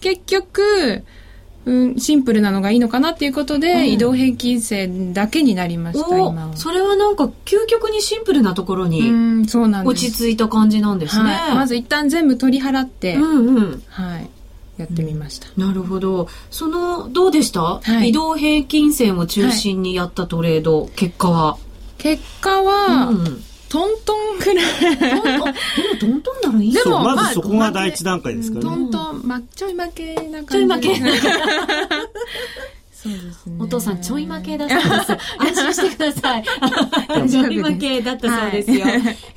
[0.00, 1.04] 結局、
[1.66, 14.30] うん、シンプルなのがいいのかなっていうことで、うん、移動平均線だけになりました今それはなんか究極にシンプルなところにそうなん落ち着いた感じなんですね、はい、まず一旦全部取り払って、うんうん、はい。
[14.76, 16.28] やってみました、うん、なるほど。
[16.50, 21.56] そのどうでした、はい、移動平均線を中心にやったトレード、はい、結果は。
[21.96, 23.42] 結果は、うん
[23.76, 24.96] トントンぐらい。
[24.96, 25.04] で
[25.36, 25.44] も
[26.00, 28.70] トントンならいいでも、まずそこが第一段階ですからね。
[28.70, 30.48] トントン、ま、ちょい負けな感じ。
[30.48, 30.88] ちょい負け。
[33.06, 33.56] そうですね。
[33.58, 35.12] お父さんちょい負けだそうです。
[35.38, 36.44] 安心してください。
[37.28, 38.76] ちょい負けだったそうですよ。
[38.76, 38.80] い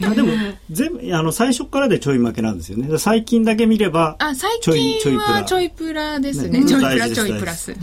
[0.04, 0.34] やでも
[0.72, 2.98] 全部あの最初からでちょい負けなんですよね。
[2.98, 6.66] 最近だけ見ればあ最近はちょいプラですね。
[6.66, 7.76] ちょいプラちょいプラス。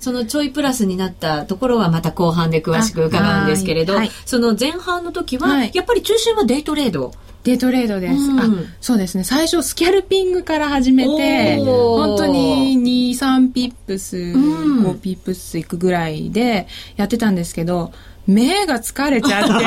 [0.00, 7.12] そのちょいプラスになったところはまた後半で詳しく伺うんですけれど、その前半の時はやっぱり中心はデイトレード。
[7.44, 8.44] デイトレードです、うん、あ
[8.80, 9.24] そうですね。
[9.24, 12.78] 最初スキャルピングから始めて本当に
[13.10, 17.92] 23ピップス、うん、5ピップスいくぐらいでやってたんですけど
[18.26, 19.66] 目が疲れちゃって。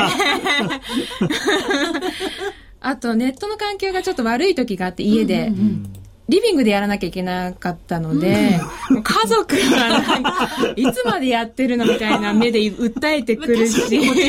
[2.80, 5.92] あとネットの環境がちょっと悪い時があって家で、うんうんうん
[6.28, 8.58] リビングでやらなきゃいけなかったので、
[8.90, 13.80] うん、家族がなんか、いつまでやってるのみたいな目で訴えてくるし。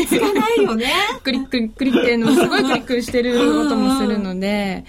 [0.06, 0.92] つかないよね。
[1.24, 4.86] クリッククリックってのすごいクリックしてる音もするので、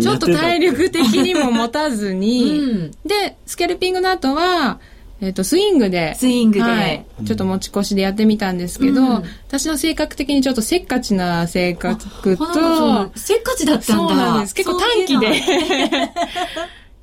[0.00, 4.78] ちょっと体力的にも持たずに、うん、で、スキャルピングの後は、
[5.20, 6.14] えっ、ー、と、スイングで。
[6.16, 14.08] スイングで、はい、ちょっと持ち越しでやってみたんですけど、うん、私の性格的にちょっとせっかちな性格と、せっかちだったんだ。
[14.08, 14.54] そうなんです。
[14.54, 15.42] 結構短期で。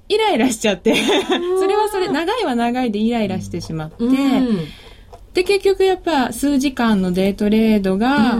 [0.09, 0.93] イライラしちゃって。
[0.93, 4.67] それはそれ、長いは長いでイライラしてしまって、うん、
[5.33, 8.37] で、結局やっぱ数時間のデートレードが、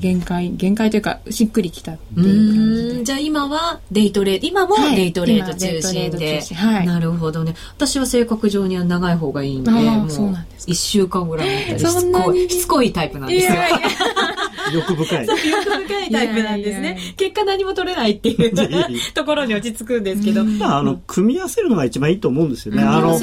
[0.00, 7.54] 限界限界というかしっくりきたっていう感じじゃあ今はデイトレード今もデイトレード中心で、はい、なるほどね。
[7.76, 9.82] 私は性格上には長い方がいいんでもう
[10.66, 13.58] 1週間ぐらいしつこいしつこいタイプなんですよ。
[14.72, 15.26] 欲深い。
[15.26, 16.98] 欲深いタイプなんですね。
[17.16, 18.52] 結果何も取れないっていう
[19.14, 22.82] ところに落ち着くんですけど、まあ、あの組み合わせるのが一番いいと思うんですよね。
[22.82, 23.18] あの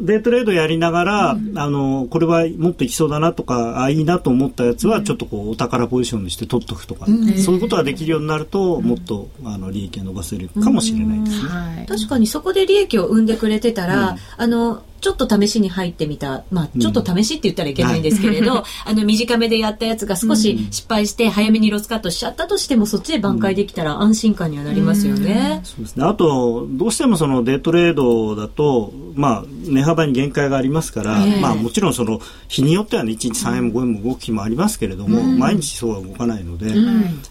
[0.00, 25.60] デイトレードやりながら、うん、あのこれはもっといきそうだなとかあいいなと思ったやつはちょっとこうお宝ポジションにして取っとくとか、うん、そういうことができるようになると、もっとあの利益を伸ばせるかもしれないですね、はい、確かにそこで利益を生んでくれてたら、あのちょっと試しに入ってみた、まあ、ちょっと試しって言ったらいけないんですけれど、うんはい、 あの、短めでやったやつが少し失敗して早めにロスカットしちゃったとしても、そっちで挽回できたら安心感にはなりますよね。
[25.60, 26.04] うん、そうですね。
[26.04, 36.72] あと、どうしてもそのデートレードだと、まあ、値幅に限界がありますから、えー、まあ、もちろんその、日によってはね、1日3円も5円も動く日もありますけれども、うん、毎日そうは動かないので、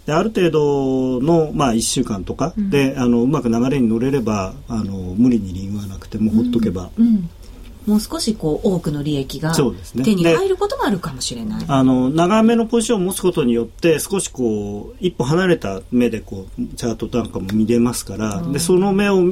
[0.06, 6.90] である程度の、まあ、1週間とかで、あの、うまく流れに乗れれば、あの、無理に理由はなくてもほっとけば、
[7.88, 11.58] もう少しこう多くの利益が手に入ることもあるかもしれない。
[11.60, 19.22] ね、あの長めのポジションを持つことによって少しこう一歩離れた目でこうチャートなんかも見れますから、うん、でその目を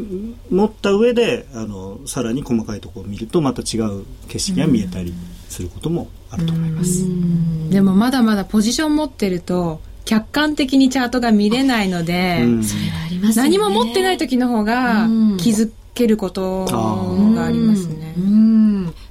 [0.51, 5.12] 持った上であのさらに細かいところを見るとまた違う景色が見えたり
[5.51, 7.05] することもあると思います。
[7.69, 12.62] でもまだまだポジション持ってると客観的にチャートが見れないので、うん、
[13.35, 18.14] 何も持ってない時の方が気づけることがありますね。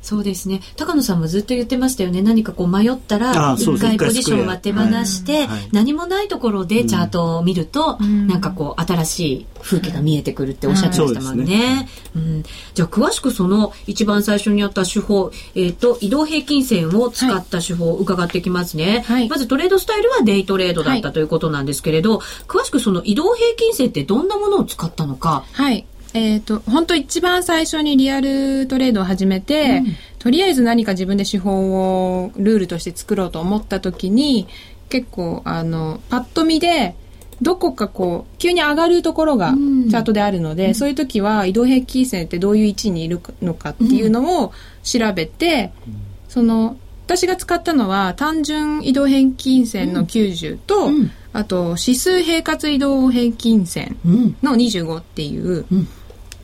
[0.06, 0.62] そうですね。
[0.78, 2.22] 高野さんもずっと言ってましたよね。
[2.22, 11.46] 何かこう迷ったら一回ポジションを手放して、何もないところでチャートを見ると、うん、なんかこう新しい風景が見えてくるっておっしゃってましたもんね。
[11.46, 11.90] ね。
[12.16, 12.44] うん、
[12.76, 25.46] じゃあ詳しくその一番最初にあった手法、えっ、ー、と移動平均線を使った手法を伺ってきますね、はい、まずトレードスタイルはデイトレードだったということなんですけれど、詳しくその移動平均線ってどんなものを使ったのか。
[25.52, 34.48] はいえっ、ー、と、本当一番最初にリアルトレードを始めて、うん、とりあえず何か自分で手法をルールとして作ろうと思った時に、
[34.88, 36.96] 結構、あの、パッと見で、
[37.42, 45.96] どこかこう、急に上がるところがチャートであるので、うん、そういう時は移動平均線ってどういう位置にいるのかっていうのを調べて、うん、
[46.30, 50.92] その、私が使ったのは単純移動平均線の90と、
[51.34, 53.98] あと指数平滑移動平均線
[54.42, 55.66] の25っていう、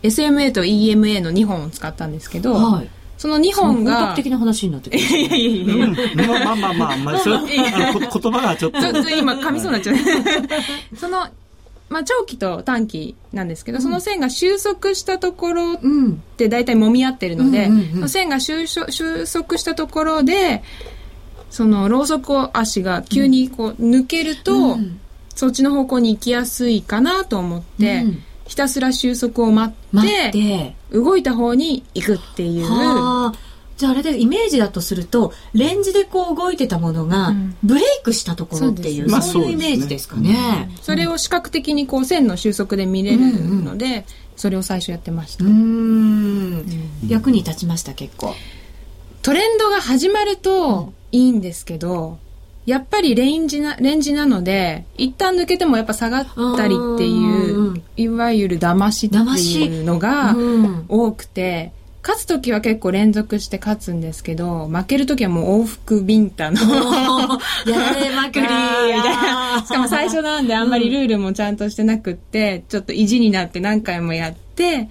[0.04, 3.94] SMA と EMA の2本を使ったんですけど、はい、その2本が。
[3.94, 5.00] 本格的な話になってくる。
[5.00, 8.80] いやいやいや、うん、まあまあまあまあ、まあ、それ、あの、 言葉がちょっと。
[9.10, 9.96] 今、噛みそうになっちゃう。
[10.98, 11.28] その、
[11.90, 15.78] まあ、長期と短期なんですけど、うん、その線が収束したところっ
[16.38, 20.64] て大体揉み合ってるので、うんうんうん、その線が収束したところで、
[21.52, 25.00] その、ろうそく足が急にこう、抜けると、うん、
[25.36, 30.02] そっちの方向に行きやすいかなと思って、うんひたすら収束を待っ
[30.34, 32.66] て動いた方に行くっていう。
[33.78, 37.34] じゃああれでイメージだとするとレンジでこう動いてたものが
[37.64, 43.20] ブレイクしたところっていう、うん、そういうイメージですかね、うん、それを視覚的にこう線の収束で見れる
[43.64, 43.94] ので、うん。
[43.94, 44.04] うん、
[44.36, 45.46] それを最初やってました。
[45.46, 46.66] うん。
[47.08, 48.36] 役に立ちました結構。
[49.22, 52.20] トレンドが始まるといいんですけど、
[52.66, 56.26] やっぱりレンジな、レンジなので、一旦抜けてもやっぱ下がっ
[56.58, 60.36] たりっていう、いわゆる騙しっていうのが
[60.88, 61.72] 多くて、
[62.04, 68.42] 勝つ時は結構連続して勝つんですけど、負ける時はもう往復ビンタのやれまくり。
[68.42, 68.54] みたい
[69.04, 69.64] な。
[69.66, 74.90] しかも最初なんであんまりルールもちゃんとしてなくって、ちょっと意地になって何回もやって、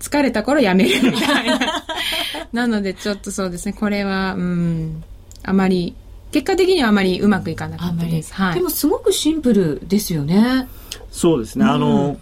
[0.00, 1.84] 疲れた頃やめるみたいな。
[2.52, 5.02] なのでちょっとそうですね、これは、うん、
[5.42, 5.96] あまり
[6.32, 8.34] 結果的にはあまりうまくいかなかったです。
[8.34, 10.68] はい、でもすごくシンプルですよね。
[11.10, 11.64] そうですね。
[11.64, 12.18] うん、あの、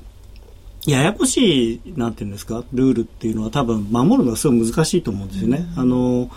[0.87, 5.69] ややこしい、なんていうんですか、ルールっていうのは多分守るのがすごい難しいと思うんですよね。
[5.75, 6.31] うん、あの、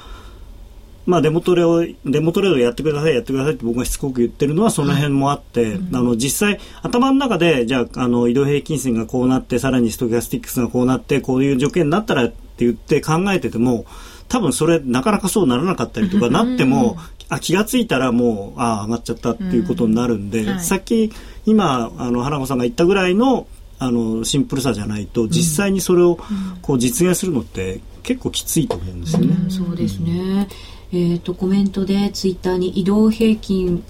[1.05, 13.86] まあ、デモトレを、デモトレードやってください、やってくださいって僕がしつこく言ってるのはその辺もあって、はい、あの、実際、頭の中で、じゃあ、あの、移動平均線がこうなって、さらにストキャスティックスがこうなって、こういう条件になったらって言って考えてても、
[14.29, 16.97] 多分それなかなかそうならなかったりとかなっても、
[17.34, 20.50] あ気が付いたらもうああ上がっちゃったっていうことになるんで、うん。
[20.50, 21.12] はい、さっき
[21.46, 23.48] 今あの花子さんが言ったぐらいの
[23.80, 26.17] あのシンプルさじゃないと実際にそれを
[26.62, 29.36] こう実現するのって結構きついと思うんですよね。
[29.43, 30.48] うん、そうですね、
[30.91, 33.84] えっ、ー、とコメントでツイッターに移動平均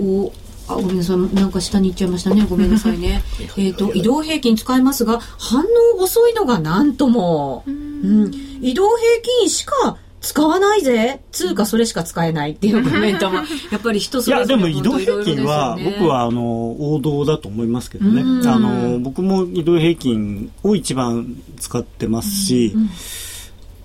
[0.00, 0.32] を
[0.68, 2.46] あごめんなさいなんか下に行っちゃいましたね。
[2.48, 3.22] ごめんなさいね。
[3.56, 5.64] えっと移動平均使いますが反
[5.98, 8.30] 応遅いのがなんとも、うん、
[8.60, 11.20] 移動平均しか使わないぜ。
[11.32, 13.38] 通貨それしか使えないっていうコメントも
[13.70, 18.22] やっぱり人それぞれいやでも移動平均は僕はあの王道だと思いますけどね。
[18.48, 22.74] あの僕も移動平均を一番使ってますし、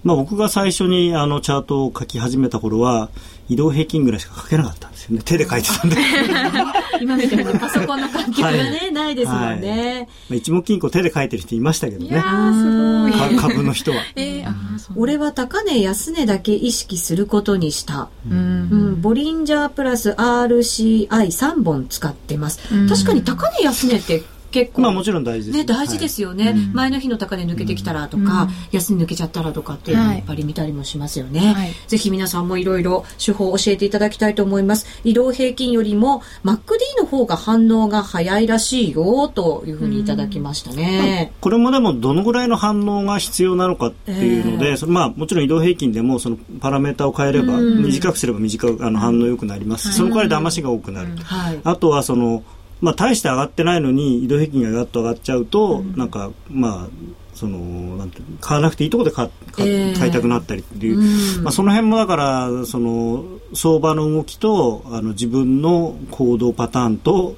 [0.04, 3.10] まあ、僕が最初にあのチャートを書き始めた頃は
[3.50, 5.22] 移動平均ぐらいしか書けなかったんですよね。
[5.24, 5.98] 手で書いてたんで。
[7.02, 12.08] 今みたいにパソコンの環境がね、はい、ないですもんね、まあ、一目金庫手で書いてる人いましたけどね。
[12.08, 13.38] いやすごい。
[13.38, 14.54] 株の人は、 えー、
[14.96, 24.24] 俺は高値安値だけ意識することにした、うん、うん、ボリンジャープラス RCI3 本使ってます、確かに高値安値って
[24.58, 24.82] 結構。
[24.82, 25.58] まあもちろん大事です。
[25.60, 26.46] ね、大事ですよね。
[26.46, 31.54] はい、前の日の高値抜けてきたらとか、うん、安値抜けちゃったらとかっていうのをやっぱり見たりもしますよね。
[31.54, 34.88] はい、ぜひ皆さんもいろいろ手法を教えていただきたいと思います。
[35.04, 36.58] 移動平均よりも MacD
[37.00, 41.34] の方が反応が早いらしいよというふうにいただきましたね。
[41.42, 51.10] これもでもどのぐらいの反応が必要なのかっていうので、えー、まあもちろん移動平均でもそのパラメータを変えれば、短くすれば短くあの反応良くなりますし、その代わり騙しが多くなる。
[51.24, 52.44] はい、あとはその
[52.82, 56.88] まあ、大して上がってないのに移動平均がガッと上がっちゃうと、うん、なんかまあ
[57.34, 61.00] そのなんて買わなくていいところで買買,、買いたくなったりっていう、
[61.38, 67.36] うん、まあ、その辺もだからその相場の動きとあの自分の行動パターンと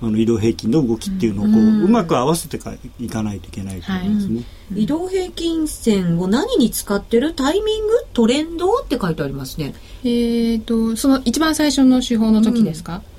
[0.00, 7.34] あの移動平均の動きっていうのをこう,、うまく合わせてかいかないといけないと思いますね、はい、移動平均線を何に使ってる？
[7.34, 7.92] タイミング？
[8.12, 8.74] トレンド？
[8.74, 9.74] って書いてありますね。
[10.04, 13.11] えっ、とその一番最初の手法の時ですか、うん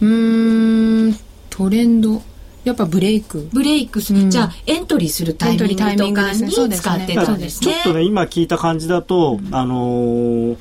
[0.00, 2.22] トレンド。
[2.64, 3.48] やっぱブレイク。
[3.52, 10.56] ブレイクする、うん、じゃあエントリーするタイミングとかに使ってたんですね、ちょっとね今聞いた感じだと、うん、あのー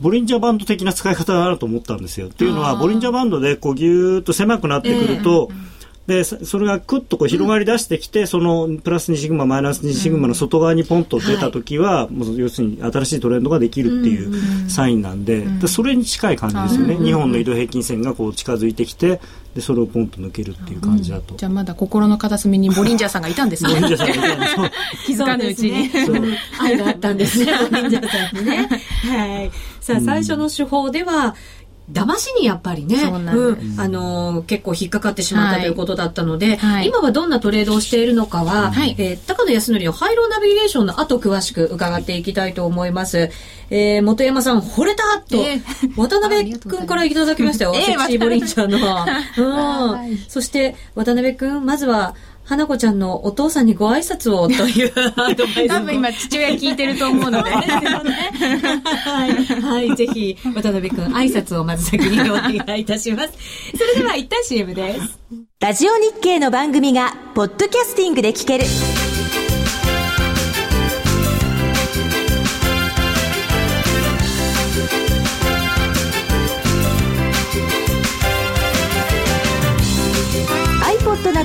[0.00, 2.26] ボリンジャーバンド的な使い方があると思ったんですよ。
[2.26, 5.71] っていうのはボリンジャーバンドでこうギューッと狭くなってくると、えー
[6.06, 19.20] でそれがクッとこう広がり出してきて、うん、そのプラス2シグママイナス2シグマの外側にポンと出た時は、うん、もう要するに新しいトレンドができるっていうサインなんでうん、でそれに近い感じですよね、日本の移動平均線がこう近づいてきて
[19.54, 23.74] でそれをポンと抜けるっていう感じだと、じゃあまだ心の片隅にボリンジャーさんがいたんですね。
[23.74, 27.52] ボリンジャーさんがいたんです気づかぬうちに、ね、 愛があったんですね。
[27.70, 28.68] ボリンジャーさんにね。
[29.08, 29.50] はい。
[29.80, 31.34] さあ最初の手法では、
[31.90, 43.30] 騙しにやっぱりね、うん、あのー、結構引っかかってしまったということだったので、はい、今はどんなトレードをしているのかは、はい、えー、高野康則のハイローナビゲーションの後詳しく伺っていきたいと思います。
[43.70, 47.74] えー、元山さん、惚れたと、えー、渡辺くんからいただきましたよ。
[47.82, 48.78] セクシーボリンちゃんの。
[48.78, 52.14] うん、 そして、渡辺くん、まずは、
[52.44, 57.50] 花子ちゃんのお父さんにご挨拶をというアドバイス多分今父親聞いてると思うので。
[57.52, 59.32] はい。
[59.60, 59.96] はい。
[59.96, 63.32] ぜひ、渡辺くん、挨拶をまず先にお願いいたします。
[63.76, 65.18] それでは一旦 CM です。
[65.60, 68.64] ラジオ日経の番組が、ポッドキャスティングで聞ける。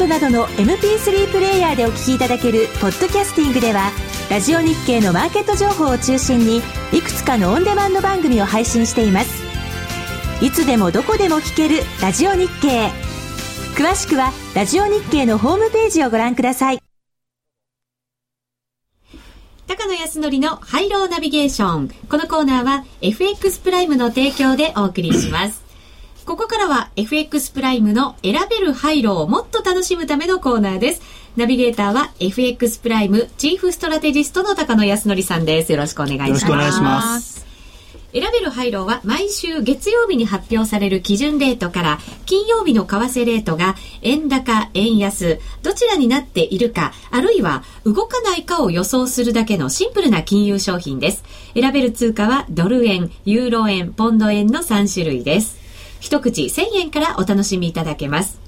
[0.00, 3.90] iPod などの MP3 プレイヤーでお聞きいただけるポッドキャスティングでは
[4.30, 9.42] ラジオ日経のマーケット情報を中心にいくつかのオンデマンド番組を配信しています。
[10.42, 12.90] いつでもどこでも聞けるラジオ日経。
[13.76, 16.78] 詳しくはラジオ日経のホームページをご覧ください。
[19.66, 21.88] 高野康則のハイローナビゲーション。
[22.08, 25.69] このコーナーは FX プライムの提供でお送りします。
[26.26, 31.02] ここからは FX プライムの選べる廃炉をもっと楽しむためのコーナーです。
[31.36, 35.72] ナビゲーターは FX プライムチーフストラテジストの高野康則さんです。
[35.72, 36.28] よろしくお願いします。
[36.28, 37.40] よろしくお願いします。
[38.12, 51.22] 選べる廃炉は毎週月曜日に発表される基準レートから金曜日の為替レートが円高、円安、どちらになっているか、あるいは動かないかを予想するだけのシンプルな金融商品です。
[51.54, 55.59] 選べる通貨はドル円、ユーロ円、ポンド円の3種類です。
[56.00, 58.40] 一口1000円からお楽しみいただけます。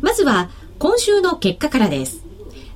[0.00, 2.22] まずは、今週の結果からです。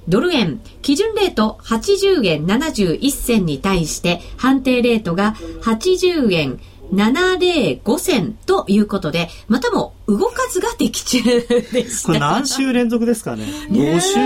[0.08, 6.60] ドル円、基準レート80円71銭に対して、判定レートが80円
[6.92, 12.06] 705銭ということで、またも動かずが的中でした。
[12.06, 14.18] これ何週連続ですかね？5週、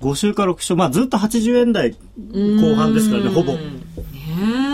[0.00, 3.54] 5週か6週、まあずっと80円台後半ですからね、ほぼ。
[3.54, 4.69] ね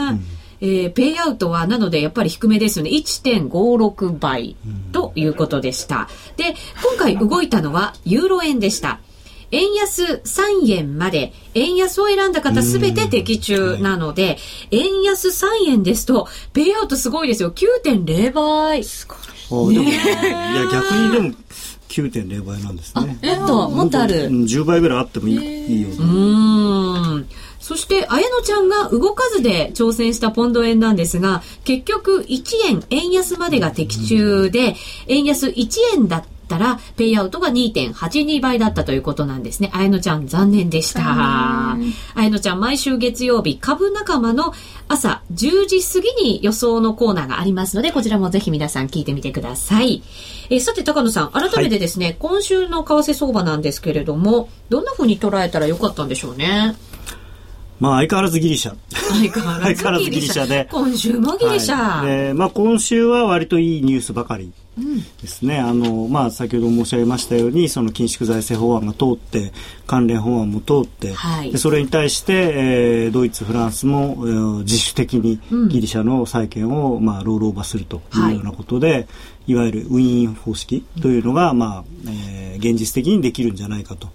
[0.66, 0.84] え。
[0.84, 2.90] えー、ペイアウトはなのでやっぱり低めですよね。
[2.90, 4.56] 1.56倍
[4.92, 6.08] ということでした。
[6.36, 9.00] で、今回動いたのはユーロ円でした。
[9.52, 14.38] 円安3円まで、円安を選んだ方すべて的中なので、
[14.70, 17.52] 円安3円ですと、ペイアウトすごいですよ。
[17.52, 18.82] 9.0倍。
[18.82, 19.06] す
[19.48, 19.78] ごい。
[19.78, 21.34] ね、いや、逆にでも、
[21.88, 23.18] 9.0倍なんですね。
[23.22, 24.28] えっと、もっとある。
[24.28, 25.96] 10倍ぐらいあってもいいいいよ、ね。
[26.00, 26.45] うん。
[27.66, 34.76] そして、綾乃ちゃんが動かずで挑戦したポンド円なんですが、結局1円円安までが的中で、
[35.08, 39.72] 円安1円だったら、ペイアウトが2.82倍だったということなんですね。
[39.74, 41.02] あやのちゃん、残念でした。
[41.02, 41.76] あ
[42.22, 44.54] やのちゃん、毎週月曜日、株仲間の
[44.86, 50.04] 朝10時過ぎに予想のコーナーがありますので、こちらもぜひ皆さん聞いてみてください。
[50.50, 56.76] えさて、高野さん、改めてですね、はい、今週の為替相場なんですけれども、どんなふうに捉えたらよかったんでしょうね？
[57.78, 58.74] まあ相変わらずギリシャ。
[58.90, 59.58] 相変わ
[59.90, 60.68] らずギリシャで。
[60.70, 61.76] 今週もギリシャ。
[61.76, 64.52] はい、でまあ今週は割といいニュースばかり
[65.22, 65.58] ですね。
[65.58, 69.52] うん、あの、まあ先ほど申し上げましたように、その緊縮財政法案が通って、
[69.86, 79.06] 関連法案も通って、はい、でそれに対して、えー、ドイツ、フランスも、えー、自主的にギリシャの債権を、まあロールオーバーするというようなことで、はい、
[79.48, 84.08] いわゆるウィーン方式というのが、まあ、えー、現実的にできるんじゃないかと。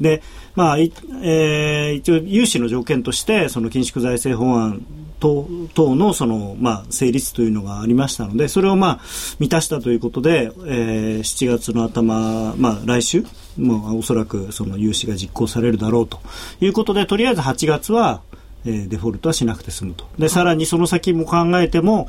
[0.00, 0.22] で、
[0.54, 4.84] まあ、えー、一応、融資の条件として、その緊縮財政法案
[5.20, 9.00] 等等のその、まあ、成立というのがありましたので、それをまあ、
[9.38, 13.24] 満たしたということで、えー、7月の頭、まあ、来週、
[13.56, 16.20] もうおそらくその融資が実行されるだろうと
[16.60, 18.22] いうことで、とりあえず8月は、
[18.64, 20.06] えー、デフォルトはしなくて済むと。
[20.18, 22.08] で、さらにその先も考えても、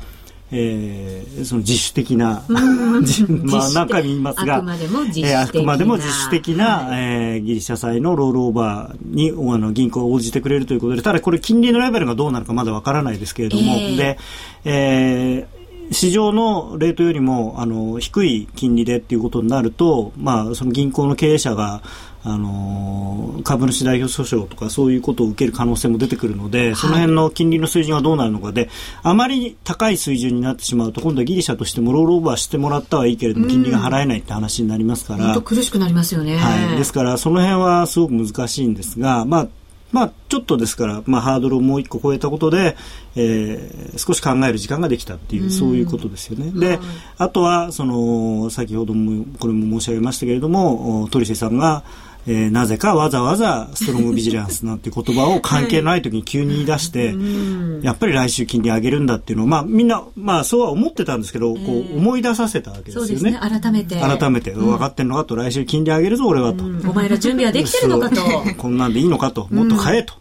[0.50, 14.18] えー、その自主的な、 まあ何回も言いますが、あくまでも自主的な、えー、あくまでも自主的な、はい、えー、ギリシャ債のロールオーバーにあの銀行が応じてくれるということで、ただこれ金利のレベルがどうなるかまだわからないですけれども、えー、で、
[14.64, 15.58] えー
[15.90, 21.82] 市場のレートよりもあの低い金利でっていうことになると、まあ、その銀行の経営者が
[22.30, 28.68] あの株主代表訴訟とかそういうことを受ける可能性も出てくるので、その辺の金利の水準がどうなるのかで、
[29.02, 35.40] あまり高い水準になってしまうと、今度はギリシャとしてもロールオーバーしてもらったはいいけれども、金利が払えないって話になりますから。
[35.40, 36.36] 苦しくなりますよね。
[36.36, 36.76] はい。
[36.76, 39.48] ですから、その辺はすごく難しいんですが、まあ、
[39.90, 42.76] まあ、ちょっとですから、まあ、ハードルをもう一個超えたことで、
[43.16, 46.50] えー、少し考える時間ができたっていう、そういうことですよね。
[46.52, 46.78] で、
[47.16, 51.84] あとは、その、先ほども、これも申し上げましたけれども、トリセさんが、
[52.30, 63.06] えー、なぜかわざわざストロングビジランスなんて言葉を関係ない時に急に言い出して、はい、やっぱり来週金利上げるんだっていうのを、まあみんな、まあそうは思ってたんですけど、こう思い出させたわけですよね。
[63.08, 63.98] そうですね、改めて。
[63.98, 66.64] 改めて、分かってんのかと、来週金利上げるぞ俺はと。
[66.64, 68.20] お前ら準備はできてるのかと。
[68.58, 70.12] こんなんでいいのかと、もっと買えと。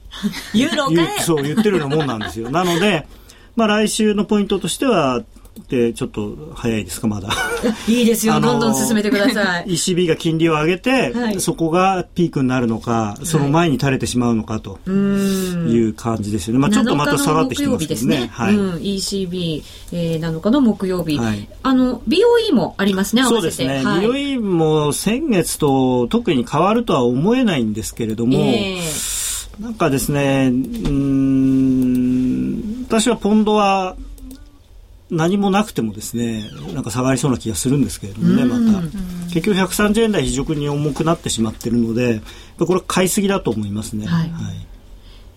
[0.54, 2.50] ユーロ買えそう言ってるようなもんなんですよ。
[2.50, 3.06] なので、
[3.58, 5.24] まあ来週のポイントとしては、
[5.70, 7.30] でちょっと早いですかまだ。
[7.88, 8.40] いいですよ。
[8.40, 9.66] どんどん進めてください。
[9.68, 18.22] ECB が金利を上げて、はい、そこがピークになるのかその前に垂れてしまうのかという感じですよね、まあ、ちょっとまた下がってきてますけどね。
[18.22, 18.56] ね、はい。
[18.56, 32.28] うん、ECB、えー、7日の木曜日、はい、あの BOE もありますねそうですね、はい、BOE も先月と特に変わるとは思えないんですけれども、えー、なんかですねうん
[32.88, 33.96] 私はポンドは
[35.10, 38.82] 何もなくてもですねなんか下がりそうな気がするんですけれどもねまた。
[39.34, 42.22] 結局130円台非常に重くなってしまっているので
[42.58, 44.08] これ買いすぎだと思いますね。
[44.08, 44.68] はい、はい、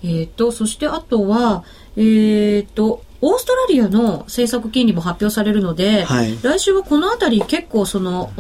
[0.03, 1.65] えーと、そしてあとは、
[1.97, 8.31] えーと、オーストラリアの政策金利も発表されるので、はい、来週はこの辺り結構その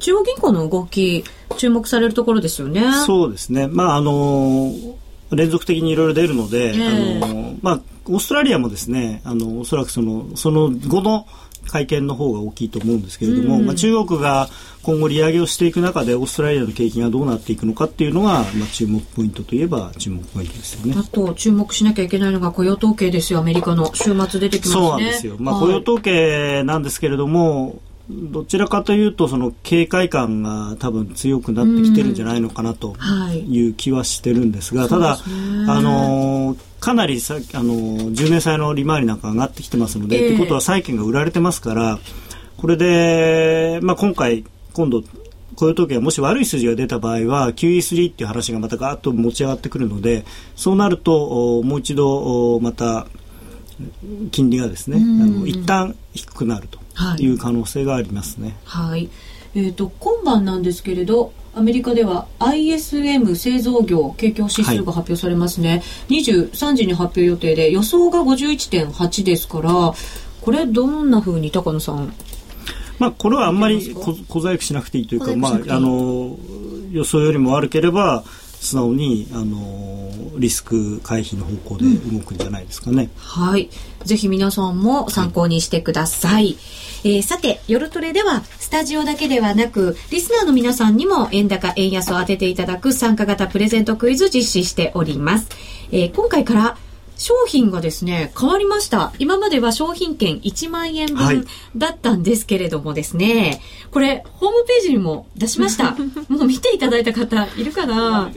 [0.00, 1.24] 中央銀行の動き
[1.58, 2.82] 注目されるところですよね。
[3.04, 4.72] そうですね、まああの
[5.32, 11.26] 連続的にいろいろ出るので、えー、あのまあオーストラリアもですね、あの、おそらくその、その後の
[11.66, 14.48] 会見の方が大きいと思うんですけれども、うん、まあ、中国が
[14.82, 20.94] 今後利上げをしていく中でオーストラリアの景気がどうなっていくのかっていうのが、まあ、注目ポイントといえば注目ポイントですよね。
[20.96, 24.86] あと注目しなきゃいけないのが雇用統計ですよアメリカの週末出てきますね。
[24.86, 25.36] そうなんですよ。
[25.40, 32.94] まあ、雇用統計なんですけれども、どちらかというとその警戒感が多分強くなってきてるんじゃないのかなと
[33.32, 33.70] い。
[33.70, 35.18] う気はしてるんですが、ただ、
[35.68, 41.98] あのかなりさあの10年債の利回りなんか上がってきてますので、えー、ということは債券が売られてますから
[42.58, 45.02] これで、まあ、今回今度
[45.56, 53.06] 雇用統計がもし悪い数字が出た場合は QE3 っていう話がまたガーッと持ち上がってくるのでそうなるともう一度また
[54.30, 56.78] 金利がですね、あの一旦低くなると
[57.18, 58.56] いう可能性がありますね。
[58.64, 59.10] はい、はい、
[59.54, 65.80] えっ、ー、と今晩なんですけれどアメリカでは ISM 製造業景況指数が発表されますね、はい、
[66.20, 69.94] 23時に発表予定で予想が51.8ですから
[70.42, 72.12] これどんなふうに高野さん
[72.98, 76.36] まあ、これはあんまり小細工しなくていいというか、まあ、あの
[76.92, 78.24] 予想よりも悪ければ
[78.60, 83.04] 素直にあのリスク回避の方向で動くんじゃないですかね。
[83.04, 83.70] うん、はい。
[84.04, 86.32] ぜひ皆さんも参考にしてください。
[86.32, 86.56] はい、
[87.04, 95.48] えー、さて、夜トレでは、スタジオだけではなく、リスナーの皆さんにも円高、円安を当てていただく参加型プレゼントクイズ実施しております。
[95.92, 96.78] えー、今回から
[97.16, 99.12] 商品がですね、変わりました。
[99.18, 105.96] 今までは商品券1万円分だったんですけれどもですね、はい、これ、ホームページにも出しました。
[106.28, 108.30] もう見ていただいた方いるかな？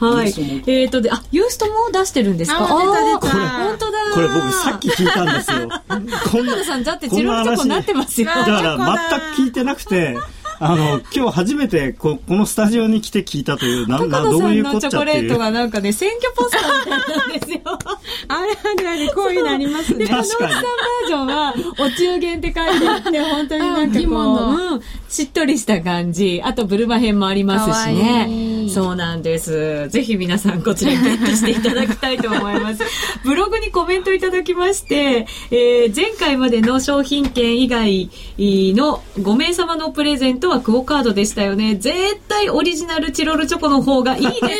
[0.00, 0.28] はい。
[0.28, 2.58] えっ、ー、とで、あ、ユーストも出してるんですか？
[2.58, 3.48] ああ、出た出た。
[3.50, 3.98] 本当だ。
[4.14, 5.68] これ僕さっき聞いたんですよ。
[6.32, 8.26] こんな、さん、だってチロルチョコになってますよ。
[8.28, 10.16] だから全く聞いてなくて、
[10.62, 14.90] あの、今日初めてこ、このスタジオに来て聞いたという、な、な、どういうこっちゃっていう。
[14.90, 17.60] チョコレートがなんかね、選挙ポスターみたいなんですよ。
[18.28, 20.06] あれあれあれ、こういうのありますね。
[20.06, 20.52] 確かに。
[20.52, 26.40] さんバージョンは、お中元って書いてあって、 本当になんかこう、うん、しっとりした感じ。
[26.44, 28.68] あと、ブルマ編もありますしね。
[28.72, 29.88] そうなんです。
[29.88, 32.84] ぜひ皆さんこちらにゲットしていただきたいと思います。
[33.24, 38.08] ブログにコメントいただきまして、えー、前回までの商品券以外
[38.38, 41.74] の5名様のプレゼントはクオカードでしたよね。
[41.74, 44.38] 絶対オリジナルチロルチョコの方がいいです。
[44.38, 44.52] 嬉し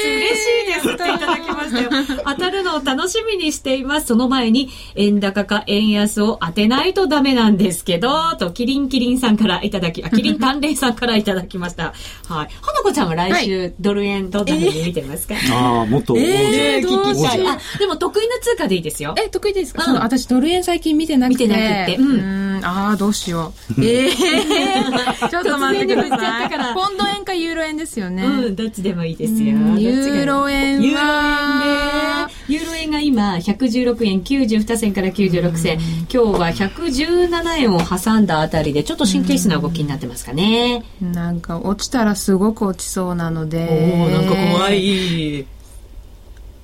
[0.65, 1.91] いですといただきましたよ。
[2.27, 4.09] 当たるのを楽しみにしています。
[4.09, 11.95] その前に、円高か円安を当てないとダメなんですけど、と、キリンキリンさんからいただき、あ、キリン丹霊さんからいただきました。
[12.29, 12.49] はい。
[12.63, 17.47] 花子ちゃんは来週、はい、ドル円どんなふうに見てますか、えー、ああ、もっと、えー、聞きたい。
[17.47, 19.15] あ、でも得意な通貨でいいですよ。
[19.19, 21.47] え、得意ですか、うん、私ドル円最近見てなくて。
[21.47, 21.97] 見てなくて。
[21.97, 22.65] うん。
[22.65, 23.85] ああ、どうしよう。
[23.85, 26.75] ええー、 ちょっと待ってください。
[26.75, 28.25] ポンド円かユーロ円ですよね。
[28.25, 29.39] うん、どっちでもいいですよ。
[29.41, 32.31] ユーロ円は。
[32.49, 35.79] ユーロ円が今、116円92銭から96銭。
[35.79, 40.85] 今日は117円を挟んだあたりで、ちょっと神経質な動きになってますかね。
[41.01, 43.67] なんか、落ちたらすごく落ちそうなので。
[43.71, 45.47] おおなんか怖い。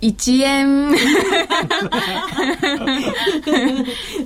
[0.02, 0.90] 1円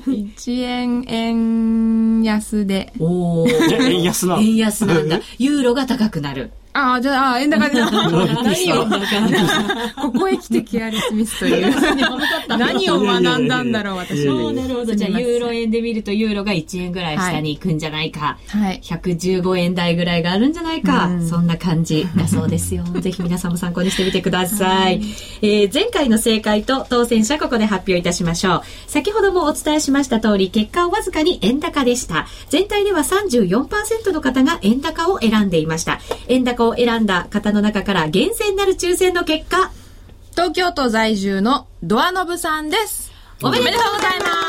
[0.07, 2.93] 1円円安で。
[2.99, 3.49] おお。
[3.49, 5.21] 円安な円安なんだ。
[5.39, 6.51] ユーロが高くなる。
[6.73, 7.81] ああ、じゃあ、あ円高で。
[7.81, 8.87] 何を、
[10.01, 11.75] ここへ来てケアレスミスという。
[12.49, 14.53] 何を学んだんだろう、私は。
[14.53, 14.95] なるほど。
[14.95, 18.39] じゃあ、ユーロ円で見ると、ユーロが1円ぐらい下に行くんじゃないか。
[18.49, 18.81] はい。
[18.85, 21.11] 115円台ぐらいがあるんじゃないか。
[21.29, 22.85] そんな感じだそうですよ。
[23.01, 25.01] ぜひ皆さんも参考にしてみてください。
[25.43, 28.63] えー、前回の正解と当選者、ここで発表いたしましょう。
[28.87, 32.29] 先ほどもお伝えしました通り、結果はわずかに円高でした。
[32.49, 36.01] 全体では34%の方が円高を選んでいました。
[36.29, 39.71] 円高を選んだ方の中から厳選なる抽選の結果、
[40.33, 43.11] 東京都在住のドアノブさんです。
[43.43, 44.40] おめでとうございます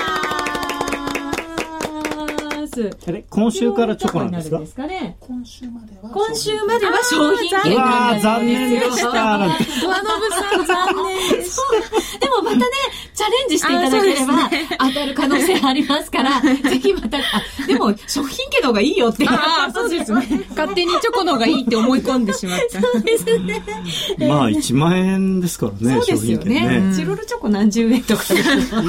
[2.82, 2.98] ます。
[3.08, 4.60] あれ今週からチョコなんですか？
[4.60, 5.18] ですかね？
[5.20, 6.10] 今週までは。
[6.10, 8.24] 今週までは商品券なんです。
[8.24, 9.12] 残念でした。
[9.12, 11.56] ドアノブさん残念でし
[12.12, 12.20] た。
[12.20, 12.64] でもまたね、
[13.16, 14.50] チャレンジしていただければ、
[14.80, 17.22] 当たる可能性ありますから、ぜひまた、あ、
[17.68, 19.28] でも商品券の方がいいよって。
[19.28, 20.44] ああ、そうですね。
[20.52, 22.82] 勝手にチョコの方がいいって思い込んでしまった。
[22.82, 23.64] そうですね。
[24.20, 26.94] まあ、1万円ですからね、そうですよね。
[26.96, 28.24] チロルチョコ何十円とか。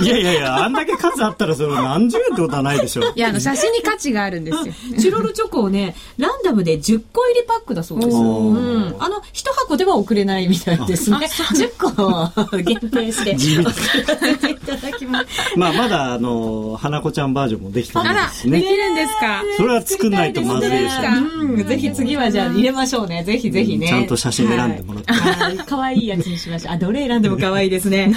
[0.02, 3.02] いやいやいや、あんだけ数あったらそれ何十円ってことはないでしょ。
[3.14, 4.74] いや、あの、写真に価値があるんですよ。
[4.98, 8.16] チロルチョコをね、ランダムで10個入りパックだそうです。
[8.16, 8.96] うん。
[8.98, 11.16] あの、一箱では送れないみたいですね。
[11.18, 13.36] 10個限定して。
[13.36, 15.26] 送らせていただきます。
[15.56, 18.60] まあ、まだ、あの、花子ちゃんバージョンもできてないですね。
[18.60, 21.00] できるんですかそれは作んないとまずいでしょ
[21.40, 21.46] う。
[21.46, 21.66] うん。
[21.66, 23.22] ぜひ次はじゃあ入れましょうね。
[23.24, 23.88] ぜひぜひね。
[23.88, 25.62] ちゃんと写真選んでもらって。
[25.66, 26.74] 可愛いやつにしましょう。
[26.74, 28.14] あ、どれ選んでも可愛いですね。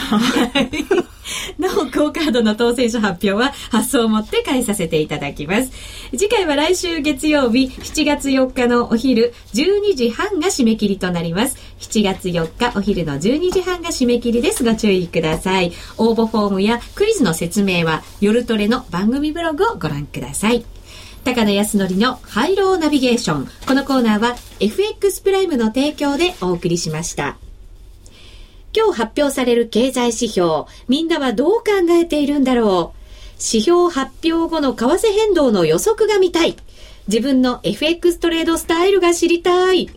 [1.57, 5.44] なお、 クオカードの当選者発表は発送をもって返させていただきます。
[5.47, 5.71] ます
[6.11, 11.57] 次回は来週月曜日7月4日のお昼12時半が締め切りとなります。
[11.79, 14.63] 7月4日お昼の12時半が締め切りです。
[14.63, 15.71] ご注意ください。
[15.97, 20.65] 応募フォームやクイズの説明は夜トレの番組ブログをご覧ください。
[21.23, 23.49] 高野康則のハイローナビゲーション。
[23.67, 27.37] このコーナーは FX プライムの提供でお送りしました。
[28.75, 33.04] 今日発表される経済指標、みんなはどう考えているんだろう？
[33.35, 36.55] 指標発表後の為替変動の予測が見たい。
[37.07, 39.89] 自分の FX トレードスタイルが知りたい。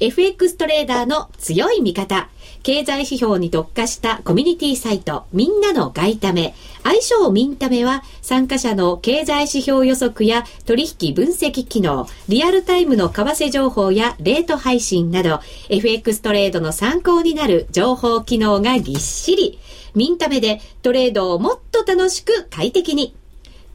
[0.00, 2.28] FX トレーダーの強い味方。
[2.62, 6.54] 経済指標に特化したコミュニティサイト、みんなの外為。
[6.84, 19.58] 愛称ミンタメは、参加者の経済指標予測や取引分析機能、リアルタイムの為替情報やレート配信など、FX トレードの参考になる情報機能がぎっしり。
[19.94, 23.14] ミンタメでトレードをもっと楽しく快適に。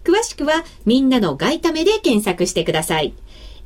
[0.04, 3.14] 詳しくは、みんなの外為で検索してください。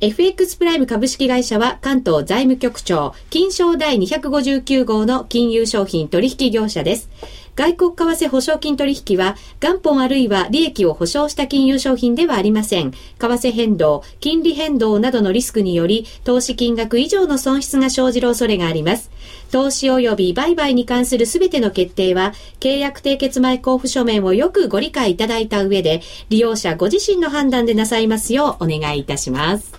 [0.00, 7.08] FX プライム株式会社は関東財務局長、金賞第259号の金融商品取引業者です。
[7.54, 12.92] 外国為替保証金取引は元本あるいは利益を保証した金融商品ではありません。
[12.92, 19.10] 為替変動、金利変動などのリスクにより投資金額以上の損失が生じる恐れがあります。
[19.50, 26.00] 投資及び売買に関するすべての決定は契約締結前交付書面をよくご理解いただいた上で
[26.30, 29.74] 利用者ご自身の判断でなさいますようお願いいたします。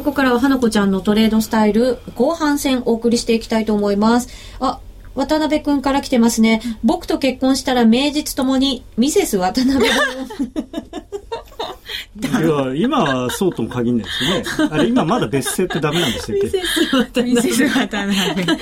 [0.00, 4.28] からは花子ちゃんのトレードスタイル後半戦お送りしていきたいと思います。
[4.60, 4.80] あ、
[5.14, 6.62] 渡辺くんから来てますね。
[6.82, 9.90] 僕と結婚したら名実ともにミセス渡辺い
[12.24, 14.68] や、今はそうとも限らないですよね。
[14.70, 16.38] あれ、今まだ別姓ってダメなんですよ。
[16.42, 17.34] ミセス渡辺。
[17.34, 18.58] ミセス渡辺。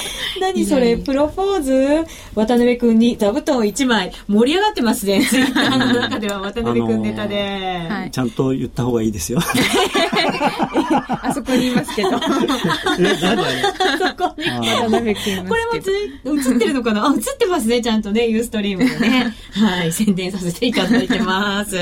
[0.40, 2.06] 何それ、プロポーズ？
[2.34, 5.24] 渡辺君に座布団1枚盛り上がってますね。
[5.24, 9.40] ツイッターの中では渡辺君ネタで、はい、ちゃんと言った方がいいですよ。
[11.22, 12.10] あそこにいますけど。
[12.98, 13.46] え、何あ
[13.98, 14.44] そこに。
[14.44, 17.06] 渡辺君これもつ映ってるのかな？
[17.06, 19.34] あ、映ってますね、ちゃんとね、ユーストリームでね。
[19.52, 21.76] はい、宣伝させていただいてます。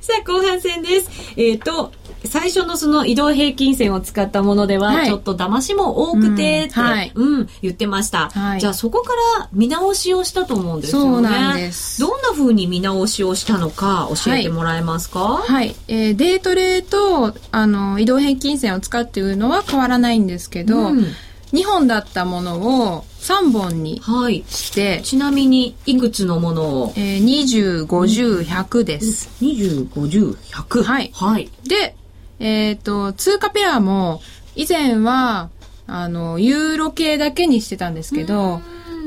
[0.00, 1.10] さあ、後半戦です。
[1.36, 1.92] えっ、ー、と、
[2.24, 11.10] 最初のその移動平均線を使ったものでは、ちょっと騙しも多くてって、うん、はい、うん、言ってました、はい、じゃあそこから見直しをしたと思うんですよね。
[11.12, 12.00] そうなんです。
[12.00, 15.20] どんな風に見直しをしたのか教えてもらえますか？
[15.20, 21.06] はい、はい、えー、デートレと、あの、移動平均線を使っているのは変わらないんですけど、うん
[21.52, 24.00] 2本だったものを3本に
[24.48, 29.28] して、はい、ちなみにいくつのものを、えー、20、50、100です。
[29.44, 30.82] 20、50、100。
[30.84, 31.10] はい。
[31.12, 31.50] はい。
[31.66, 31.96] で、
[32.40, 34.20] えっ、ー、と、通貨ペアも、
[34.56, 35.50] 以前は、
[35.86, 38.60] あの、ユーロ系だけにしてたんですけど、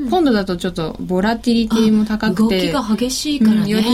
[0.08, 3.86] 今度だとちょっとボラティリティも高くて動きが激しいからね、うん、より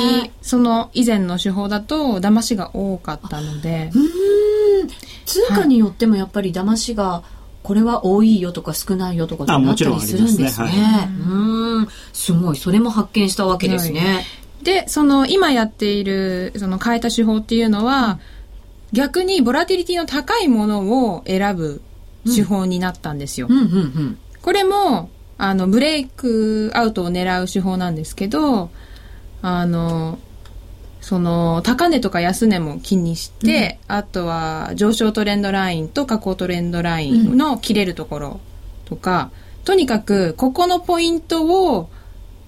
[0.43, 3.91] その以前の手法だと騙しが多かったので。
[3.95, 4.89] うん。
[5.27, 7.23] 通貨によってもやっぱり騙しが、
[7.63, 10.49] これは多いよとか少ないよとかなったりするんですね。
[10.49, 10.67] すね。
[10.67, 11.89] はい、うん。
[12.13, 12.57] すごい。
[12.57, 14.01] それも発見したわけですね。
[14.01, 14.21] は
[14.63, 18.40] い、でその今やっているその変えた手法っていうのは、うん
[18.93, 21.83] 逆にボラティリティの高いものを選ぶ
[22.27, 23.49] 手法になったんですよ。
[24.43, 28.71] これも、あの、ブレイクアウトを狙う手法なんですけど、
[29.43, 30.19] あの、
[31.01, 38.41] その、高値とか安値も気にして、うん、あとは上昇トレンドラインと下降トレンドラインの切れるところ
[38.85, 39.31] とか、
[39.61, 41.89] うん、とにかく、ここのポイントを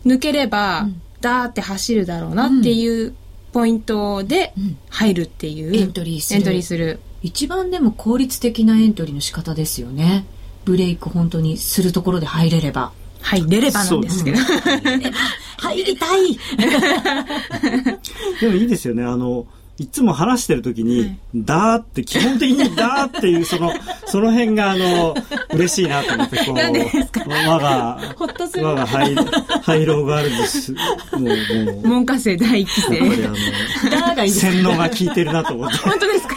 [0.04, 3.14] 抜ければ、うん、ダーって走るだろうなっていう
[3.52, 4.54] ポイントで
[4.88, 6.38] 入るっていう、エントリーする。
[6.38, 7.00] エントリーする。
[7.22, 10.24] 一番でも効率的なエントリーの仕方ですよね。
[10.64, 12.92] ブレイク本当にするところで入れれば。
[13.20, 14.38] 入れればなんですけど。
[15.58, 16.32] 入りたい
[18.40, 19.04] でもいいですよね。
[19.04, 19.46] あの、
[19.82, 23.72] いつも話してる時に、はい、だーって、基本的にだーっていう、その、
[24.06, 25.14] その辺が、あの、
[25.54, 29.14] 嬉しいなと思って、こう、我が、我がハイ、
[29.62, 30.78] ハイローガールズス、も
[31.18, 31.22] う、
[31.64, 31.88] もう。
[31.88, 32.96] 文科生第一期生。
[32.96, 35.76] やっぱりあの、洗脳が効いてるなと思って。
[35.78, 36.36] 本当ですか？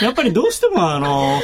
[0.00, 1.38] やっぱりどうしても、あの、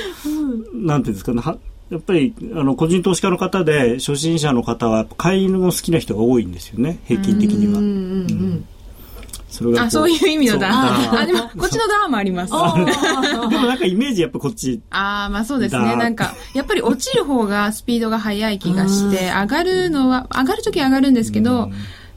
[0.75, 1.43] うん、なんていうんですかね、
[1.91, 7.79] やっぱりあの個人投資家の方で初心者の方は飼い犬の好きな人が多いんですよね平均的には。
[7.79, 8.65] うんうんうん
[9.59, 11.23] それがあ、そういう意味のダー。
[11.23, 12.53] あ、でも、こっちのダーもあります。
[13.51, 14.81] でもなんかイメージやっぱこっち。
[14.91, 15.97] ああ、まあそうですね。
[15.97, 21.71] なんか、やっぱり落ちる方がスピードが速い気がして、上がるのは、上がるとき上がるんですけど、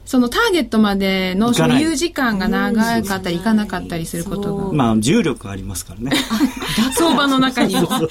[0.04, 4.72] そのターゲットまでの所有時間が長かったりいかなかかったりすることが。
[4.72, 6.16] まあ、重力がありますからね。
[6.94, 7.86] 相場の中にも。
[7.86, 8.08] そう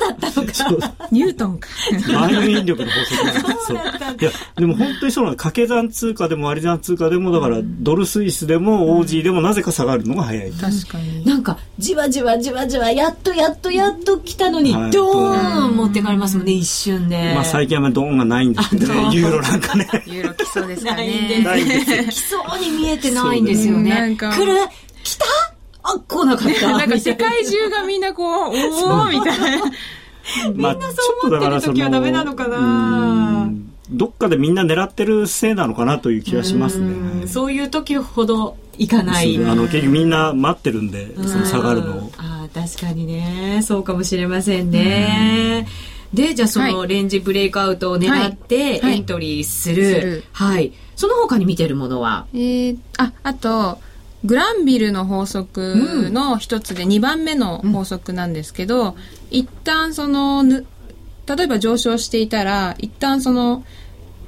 [0.00, 0.94] だったのか。
[1.10, 1.68] ニュートンか。
[2.12, 5.36] 万有引力の法則そういや、でも本当にそうなの。
[5.36, 10.50] 掛け算通貨でも割り算通貨でも、だから、ドルスイスでもオージーでもなぜか下がるのが早い。
[10.52, 11.24] 確かに。
[11.26, 17.34] なんか、じわじわじわじわ、やっとやっとやっと来たのに、ドーン持ってかれますもんね、一瞬で。
[17.34, 19.86] まあ、最近はドーンがないんですけどね、ユーロなんかね。
[20.06, 21.23] ユーロ来そうですかね。
[21.42, 21.86] ないんです。
[22.10, 23.90] 来そうに見えてないんですよね。
[23.90, 24.54] なんか来る？
[25.02, 25.24] 来た？
[25.82, 26.68] あ、来なかった？
[26.78, 29.64] なんか世界中がみんなこう、おおみたいな。
[30.54, 30.78] みんなそ
[31.26, 33.50] う思ってる時はダメなのかな
[33.90, 37.26] どっかでみんな狙ってるせいなのかなという気がしますね。
[37.26, 39.36] そういう時ほどいかない。
[39.44, 42.10] あの、結局みんな待ってるんで、その下がるのを。
[42.16, 43.60] ああ、確かにね。
[43.62, 45.68] そうかもしれませんね。
[46.14, 50.24] で、じゃあそのレンジブレイクアウトを狙ってエントリーする。
[50.32, 50.72] はい。
[50.96, 52.26] その他に見てるものは？
[52.32, 53.78] えー、あ、あと、
[54.24, 58.94] グランビルの法則の一つで2番目の法則なんですけど、うん、
[59.30, 63.64] 一旦その、例えば上昇していたら、一旦その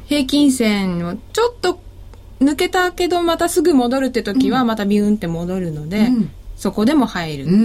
[0.06, 1.80] 平均線をちょっと
[2.40, 7.62] 抜けたけどまたすぐ戻るって時はまたビューンって戻るので、うん、そこでも入る、うんうんう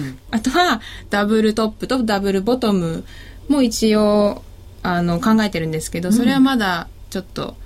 [0.00, 0.80] ん、あとは
[1.10, 3.04] ダブルトップとダブルボトム
[3.48, 4.42] も一応
[4.82, 7.56] あの考えてるんですけど、それはまだちょっと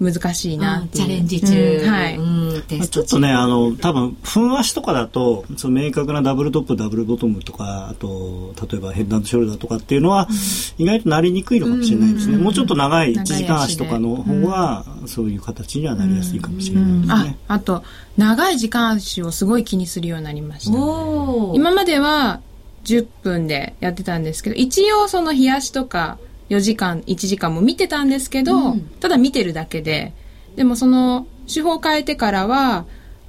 [0.00, 2.22] 難しいなチャレンジ中、うん、はい、う
[2.58, 10.28] ん、ちょっとねあの多分分足とかだとその明確なダブルトップダブルボトムとかあと例えばヘッドショルダーとかっていうのは、
[10.78, 17.82] 意外となりにくいのかもしれないですね、もうちょっと長い1時間足とかの方は、そういう形にはなりやすいかもしれないですね、ああと
[18.16, 20.78] 長い時間足をすごい気にするようになりました。
[21.54, 22.40] 今までは
[22.88, 26.18] 10分でやってたんですけど一応その冷やしとか
[26.48, 30.14] 4時間1時間も見てたんですけど、うん、ただ見てるだけで
[30.56, 32.86] でもその手法変えてからは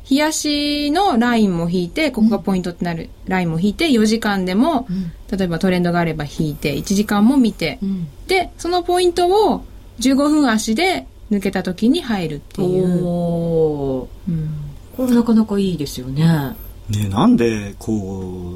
[0.10, 9.64] 冷やしのラインも引いてここがポイントってなるラインも引いて4時間でも、うん、例えばトレンドがあれば引いて1時間も見て、うん、でそのポイントを
[10.00, 13.06] 15分足で抜けた時に入るっていう。
[13.06, 14.50] おうん、
[14.96, 16.56] これなかなかいいですよね。
[16.90, 18.56] ね、なんでこ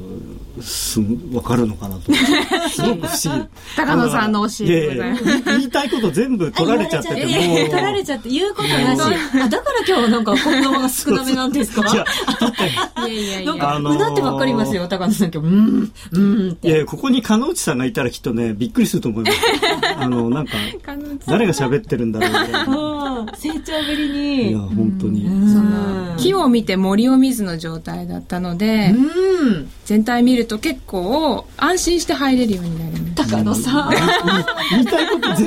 [0.58, 2.12] うす分かるのかなと。
[2.70, 3.44] すごく不思議。
[3.76, 5.24] 高野さんの教えでございます。
[5.44, 9.00] 言いたいこと全部取られちゃってても取られちゃって言うことなし。
[9.40, 11.92] あだから今日なんか言葉が少なめなんですか？
[11.92, 13.52] いやいやいやいや。
[13.52, 15.48] なんかうなってばっかりいますよ高野さん今日。
[15.48, 16.68] うんうんって。
[16.68, 19.38] いやここに鹿内さんがいたらきっとねびっくりすると思います。
[19.96, 20.52] あのなんか
[21.26, 24.48] 誰が喋ってるんだろうみたいな成長ぶりに。
[24.50, 25.24] いや本当に。
[26.16, 33.90] 木を見て森を見ずの状態だったので、うん、全体見ると結構安心して入れるようになりま高野さん。
[34.70, 35.46] 言いたいこと全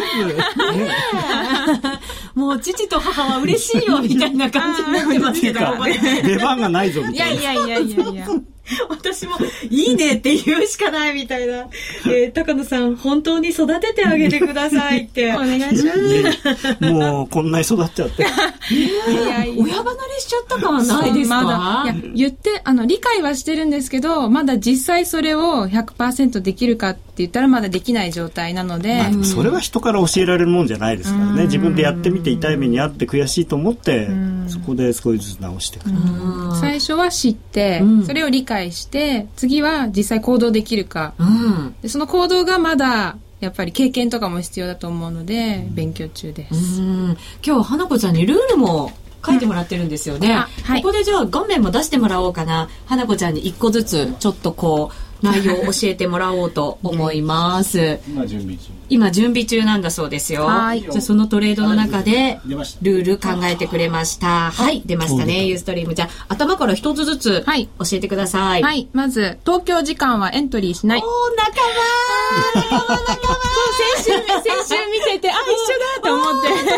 [2.36, 5.60] 部、 もう父と母は嬉しいよみたいな感じになってますけど
[6.24, 7.42] 出番がないぞみたいな。
[7.42, 8.28] いやいやいやいやいや
[8.90, 9.36] 私も、
[9.70, 11.68] いいねって言うしかないみたいな。
[12.08, 15.32] えー、高野さん、本当に育ててあげてくださいって。
[15.36, 16.92] お願いします。
[16.92, 18.24] もう、こんなに育っちゃって。
[18.24, 28.98] いやいや親離れしちゃった感はないですかまだ、いや、言って、あの、理解はしてるんですけど、まだ実際それを100%できるかって言ったらまだできない状態なので。
[29.12, 31.44] まあ、それは人から教えられるもんじゃないですからね。
[31.44, 34.10] 自分でやってみて痛い目にあって悔しいと思って、
[34.48, 35.90] そこで少しずつ直していく。
[36.60, 46.82] 最初は知って、それを理解解して次は実際行動できるか、うん、でその行動がまだやっぱり経験とかも必要だと思うので、うん、勉強中です。
[47.46, 48.92] 今日花子ちゃんにルールも
[49.24, 50.34] 書いてもらってるんですよね。
[50.64, 52.68] はい、ここでじゃあ画面も出してもらおうかな。
[52.88, 58.00] 花子ちゃんに一個ずつちょっとこう内容を教えてもらおうと思います。
[58.08, 58.72] 今準備中。
[58.90, 60.46] 今準備中なんだそうですよ。
[60.46, 60.82] はい。
[60.82, 64.52] じゃあそのトレードの中でルール考えてくれました。
[64.52, 65.96] はい、出ましたね、ユーストリーム。
[65.96, 67.54] じゃあ頭から一つずつ教
[67.94, 68.64] えてください。
[68.64, 71.02] はい、まず東京時間はエントリーしない。
[71.02, 71.98] お仲間
[72.56, 73.38] 仲間仲間
[73.98, 76.48] 先週、先週見てて、あ、 一緒だと思って。
[76.48, 76.78] そうそう、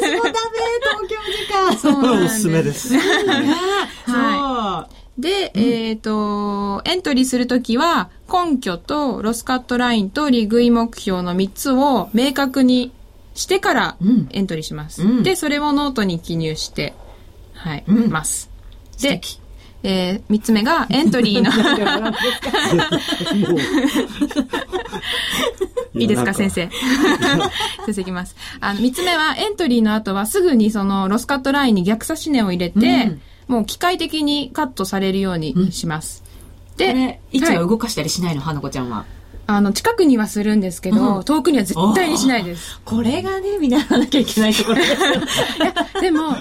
[0.00, 0.34] 私もダメ、
[0.82, 1.78] 東京時間。
[1.78, 2.34] そうなんです。
[2.34, 2.94] おすすめです。
[4.06, 5.03] はい。
[5.18, 12.92] で、うん、えっ、ー、と、エントリーするときは、根拠とロスカットラインと利食い目標の3つを明確に
[13.34, 13.96] してから
[14.30, 15.02] エントリーします。
[15.02, 16.94] うん、で、それをノートに記入して、
[17.52, 18.50] はい、うん、ます。
[19.00, 19.20] で、
[19.84, 21.50] えー、3つ目がエントリーの
[26.00, 26.68] いいですか、先生。
[27.86, 28.34] 先生いきます。
[28.60, 36.24] あの、三つ目は、エントリーの後はすぐにその、ロスカットラインに逆差し根を入れて、うんもう機械的にカットされるようにします。
[36.72, 39.04] うん、で、位置は動かしたりしないの、花子ちゃんは。
[39.46, 42.80] あの、近くにはするんですけど、うん、遠くには絶対にしないです。
[42.84, 44.96] これがね、見習わなきゃいけないところですよ。
[44.96, 45.04] い
[45.60, 46.36] や、でも、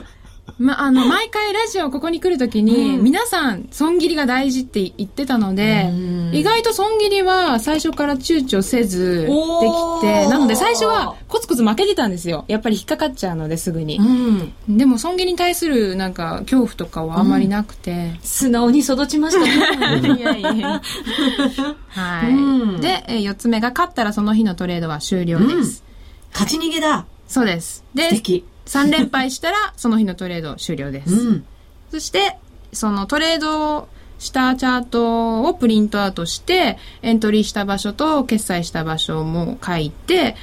[0.60, 5.92] ま、あの、毎回ラジオここに来るときに、うん、皆さん、損切りが大事って言ってたので、
[6.32, 12.46] 意外と損切りは最初から躊躇せずできて、なので最初はコツコツ負けてたんですよ。
[12.48, 13.98] やっぱり引っかかっちゃうのですぐに。
[13.98, 17.92] うん、でも損切りに対するなんか恐怖とかはあまりなくて。
[17.92, 20.08] うん、素直に育ちましたね。
[20.18, 20.82] いやいや
[21.90, 22.82] はい。
[22.82, 25.84] で、え4つ目が勝ったらその日のトレードは終了です。
[26.32, 27.06] 勝ち逃げだ。
[27.28, 27.84] そうです。
[27.96, 28.10] で。
[28.66, 31.14] 3連敗したら、その日のトレード終了です。
[31.14, 31.46] うん、
[31.92, 32.38] そして、
[32.72, 33.88] そのトレード
[34.20, 40.36] したチャートをプリントアウトして、エントリーした場所と決済した場所も書いて、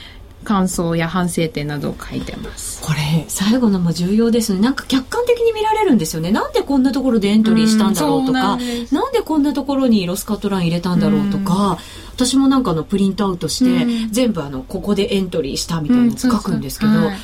[0.44, 2.80] 感想や反省点などを書いてます。
[2.82, 4.60] これ、最後のも重要ですね。
[4.60, 6.30] なんか客観的に見られるんですよね。
[6.30, 8.58] なんでこんなところでエントリーしたんだろうとか、うん、
[8.90, 11.76] なんでこんなところにロスカットライン入れたんだろうとか、うん、
[12.14, 17.18] 私もなんかのプリントアウトして、うん、全部あの、ここでエントリーしたみたいなの書くんですけど、そうそうはい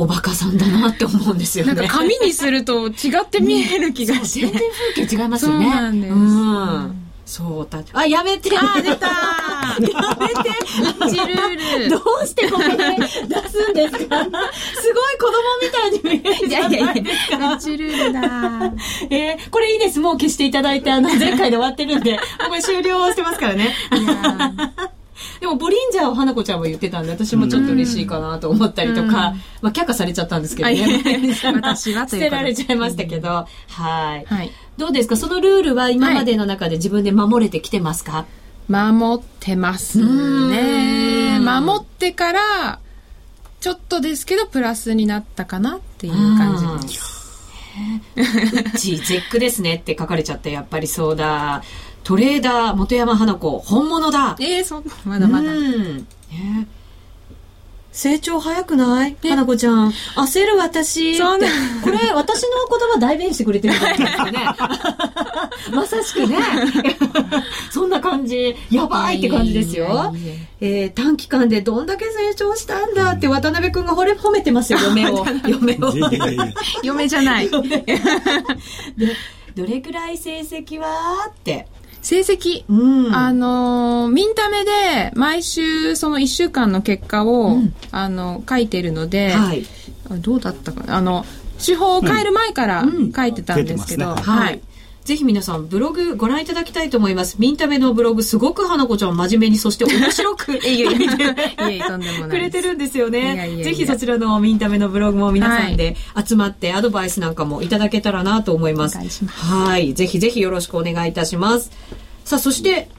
[0.00, 1.74] おバカさんだなって思うんですよね。
[1.74, 4.46] なんか紙にすると違って見える気がして。
[4.46, 4.60] 全然
[4.94, 5.64] 風景違いますよね。
[5.64, 6.12] そうなんです。
[6.14, 7.82] うんそうだ。
[7.92, 8.48] あ、やめて。
[8.56, 9.92] あ、出たやめて。
[9.92, 11.88] 1ルール。
[11.90, 12.74] どうしてここで出
[13.48, 14.24] すんですか？
[14.24, 17.36] すごい子供みたいに見えるじゃないですか。
[17.36, 18.72] 1ルールだ。
[19.10, 20.00] えー、これいいです。
[20.00, 22.18] もう消していただいて、あの、前回で終わってるんで、
[22.48, 23.74] これ終了してますからね。
[25.40, 31.02] でもボリンジャーを花子ちゃんも言ってたんで私もちょっと嬉しいかなと思ったりとか、うん、まあ却下されちゃったんですけどね。
[31.54, 35.16] 私は 捨てられちゃいましたけど、はい、はい、どうですか？
[35.16, 38.26] そのルールは今までの中で自分で守れてきてますか、
[38.68, 41.38] 守ってますね。
[41.40, 42.78] 守ってから
[43.60, 47.18] ちょっとですけどプラスになったかなっていう感じです。
[48.74, 51.62] うち絶句ですねって書かれちゃってやっぱりそうだ
[52.08, 56.66] トレーダー本山花子本物だええー、そまだまだ、うん、え
[57.92, 59.14] 成長早くない？
[59.22, 59.90] 花子ちゃん。
[60.16, 61.18] 焦る私。
[61.18, 61.48] そうね。
[61.84, 64.38] これ、私の言葉代弁してくれてるんですかね。
[65.74, 66.38] まさしくね。
[67.70, 68.56] そんな感じ。
[68.70, 70.14] やばいって感じですよ。
[70.62, 75.26] えー、短期間でどんだけ成長したんだって渡辺くんが惚れ褒めてますよ、嫁を。
[75.46, 75.92] 嫁を。
[76.82, 77.50] 嫁じゃない。
[78.96, 79.14] で、
[79.54, 81.26] どれくらい成績は？
[81.28, 81.66] って。
[82.02, 89.66] 成績、うん、あの、ミンタメで毎週その1週間の結果を、うん、あの、書いてるので、はい、
[90.20, 90.96] どうだったかな？
[90.96, 91.24] あの、
[91.64, 92.84] 手法を変える前から
[93.14, 94.60] 書いてたんですけど、ね、はい。
[95.08, 97.36] ぜひ皆さんブログご覧いただきたいと思います。
[97.38, 101.80] ミンタメのブログすごく花子ちゃん真面目にそして面白くい いえい
[102.28, 103.62] くれてるんですよね。
[103.64, 108.98] ぜひそちらのミンタメのブログも皆さんで集まってアドバイスなんかもいただけたらなと思います。
[109.24, 109.94] はい。
[109.94, 111.70] ぜひぜひよろしくお願いいたします。
[112.26, 112.90] さあ、そして、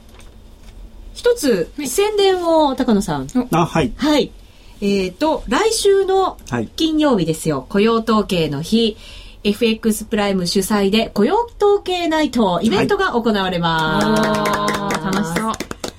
[1.14, 3.28] 一つ、宣伝を、高野さん。
[3.52, 3.92] あ、はい。
[3.94, 4.32] はい。
[4.80, 6.38] えっ、ー、と、来週の
[6.74, 7.58] 金曜日ですよ。
[7.58, 8.96] はい、雇用統計の日。
[9.42, 14.06] FX プライム主催で雇用統計ナイトイベントが行われます。
[14.06, 15.52] はい、楽しそう。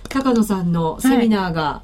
[0.09, 1.81] 高野さんのセミナーが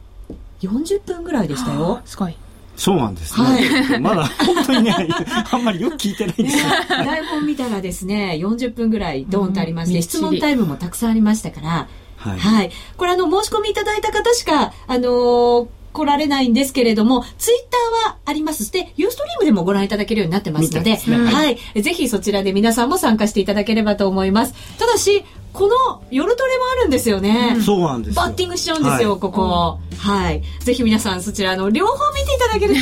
[0.61, 2.01] 40分ぐらいでしたよ。
[2.05, 2.37] すごい。
[2.75, 3.47] そうなんですね。
[3.47, 4.93] はい、まだ本当にね、
[5.51, 6.65] あんまりよく聞いてないんですよ。
[6.89, 11.87] 台本見たらですね、40分ぐらいドーンとありまして、質問タイムもたくさんありましたから、
[12.17, 12.39] はい。
[12.39, 18.71] はい、これあの、申し込みいただいた方しか、あのー来られないんですけれども、ツイッターはあります。
[18.71, 21.57] で、ユーストリームでもご覧いただけるようになってますので、でね、はい。
[21.81, 24.53] ぜひそちらで皆さんも参加していただければと思います。
[24.77, 25.25] ただし、
[25.57, 27.53] この夜トレもあるんですよね。
[27.55, 29.79] うん、そうなんですバッティングしちゃうんですよ、はい、ここ。
[29.97, 30.43] はい。
[30.59, 32.75] ぜひ皆さんそちらの両方見ていただける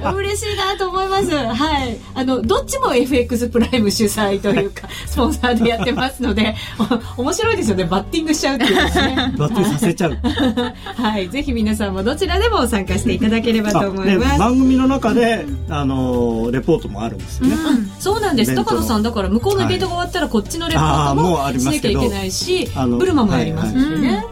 [0.00, 1.30] と 嬉しいなと思います。
[1.36, 1.98] はい。
[2.14, 6.54] あの、どっちも FX プライム主催というか、 スポンサーでやってますので、
[7.16, 7.84] 面白いですよね。
[7.84, 9.34] バッティングしちゃうっていうですね。
[9.36, 10.18] バッティングさせちゃう。
[11.02, 11.28] はい。
[11.28, 14.38] ぜひ皆さんもどちらでも参加していただければと思います。
[14.38, 17.56] 番組の中で、あの、レポートもあるんですよね。
[17.56, 18.54] うん、そうなんです。
[18.54, 21.87] 高野さん、だから向こうのイベントが終わったらこっちのレポートもしなきゃいけな
[22.24, 22.68] いし、
[22.98, 24.24] ブルマもやりますしね。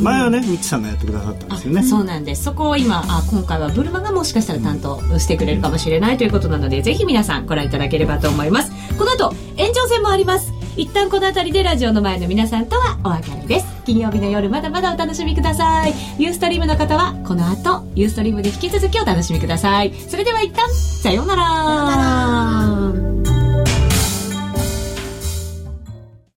[0.00, 1.82] 前はね、みちさんがやってくださったんですよね。
[1.82, 2.44] そうなんです。
[2.44, 8.72] そこを今、あ今回はブルマがもしかしたら担当してくれるかもしれないということなので、ぜひ皆さんご覧いただければと思います。
[8.98, 10.52] この後、延長戦もあります。
[10.76, 13.66] 一旦この辺りでラジオの前の皆さんとはお別れです。
[13.86, 15.94] 金曜日の夜まだまだお楽しみください。
[16.18, 19.94] ユーストリームの方はこの後、ユーストリームで引き続きお楽しみください。
[20.08, 21.44] それでは一旦、さようなら。
[21.44, 23.13] さようなら。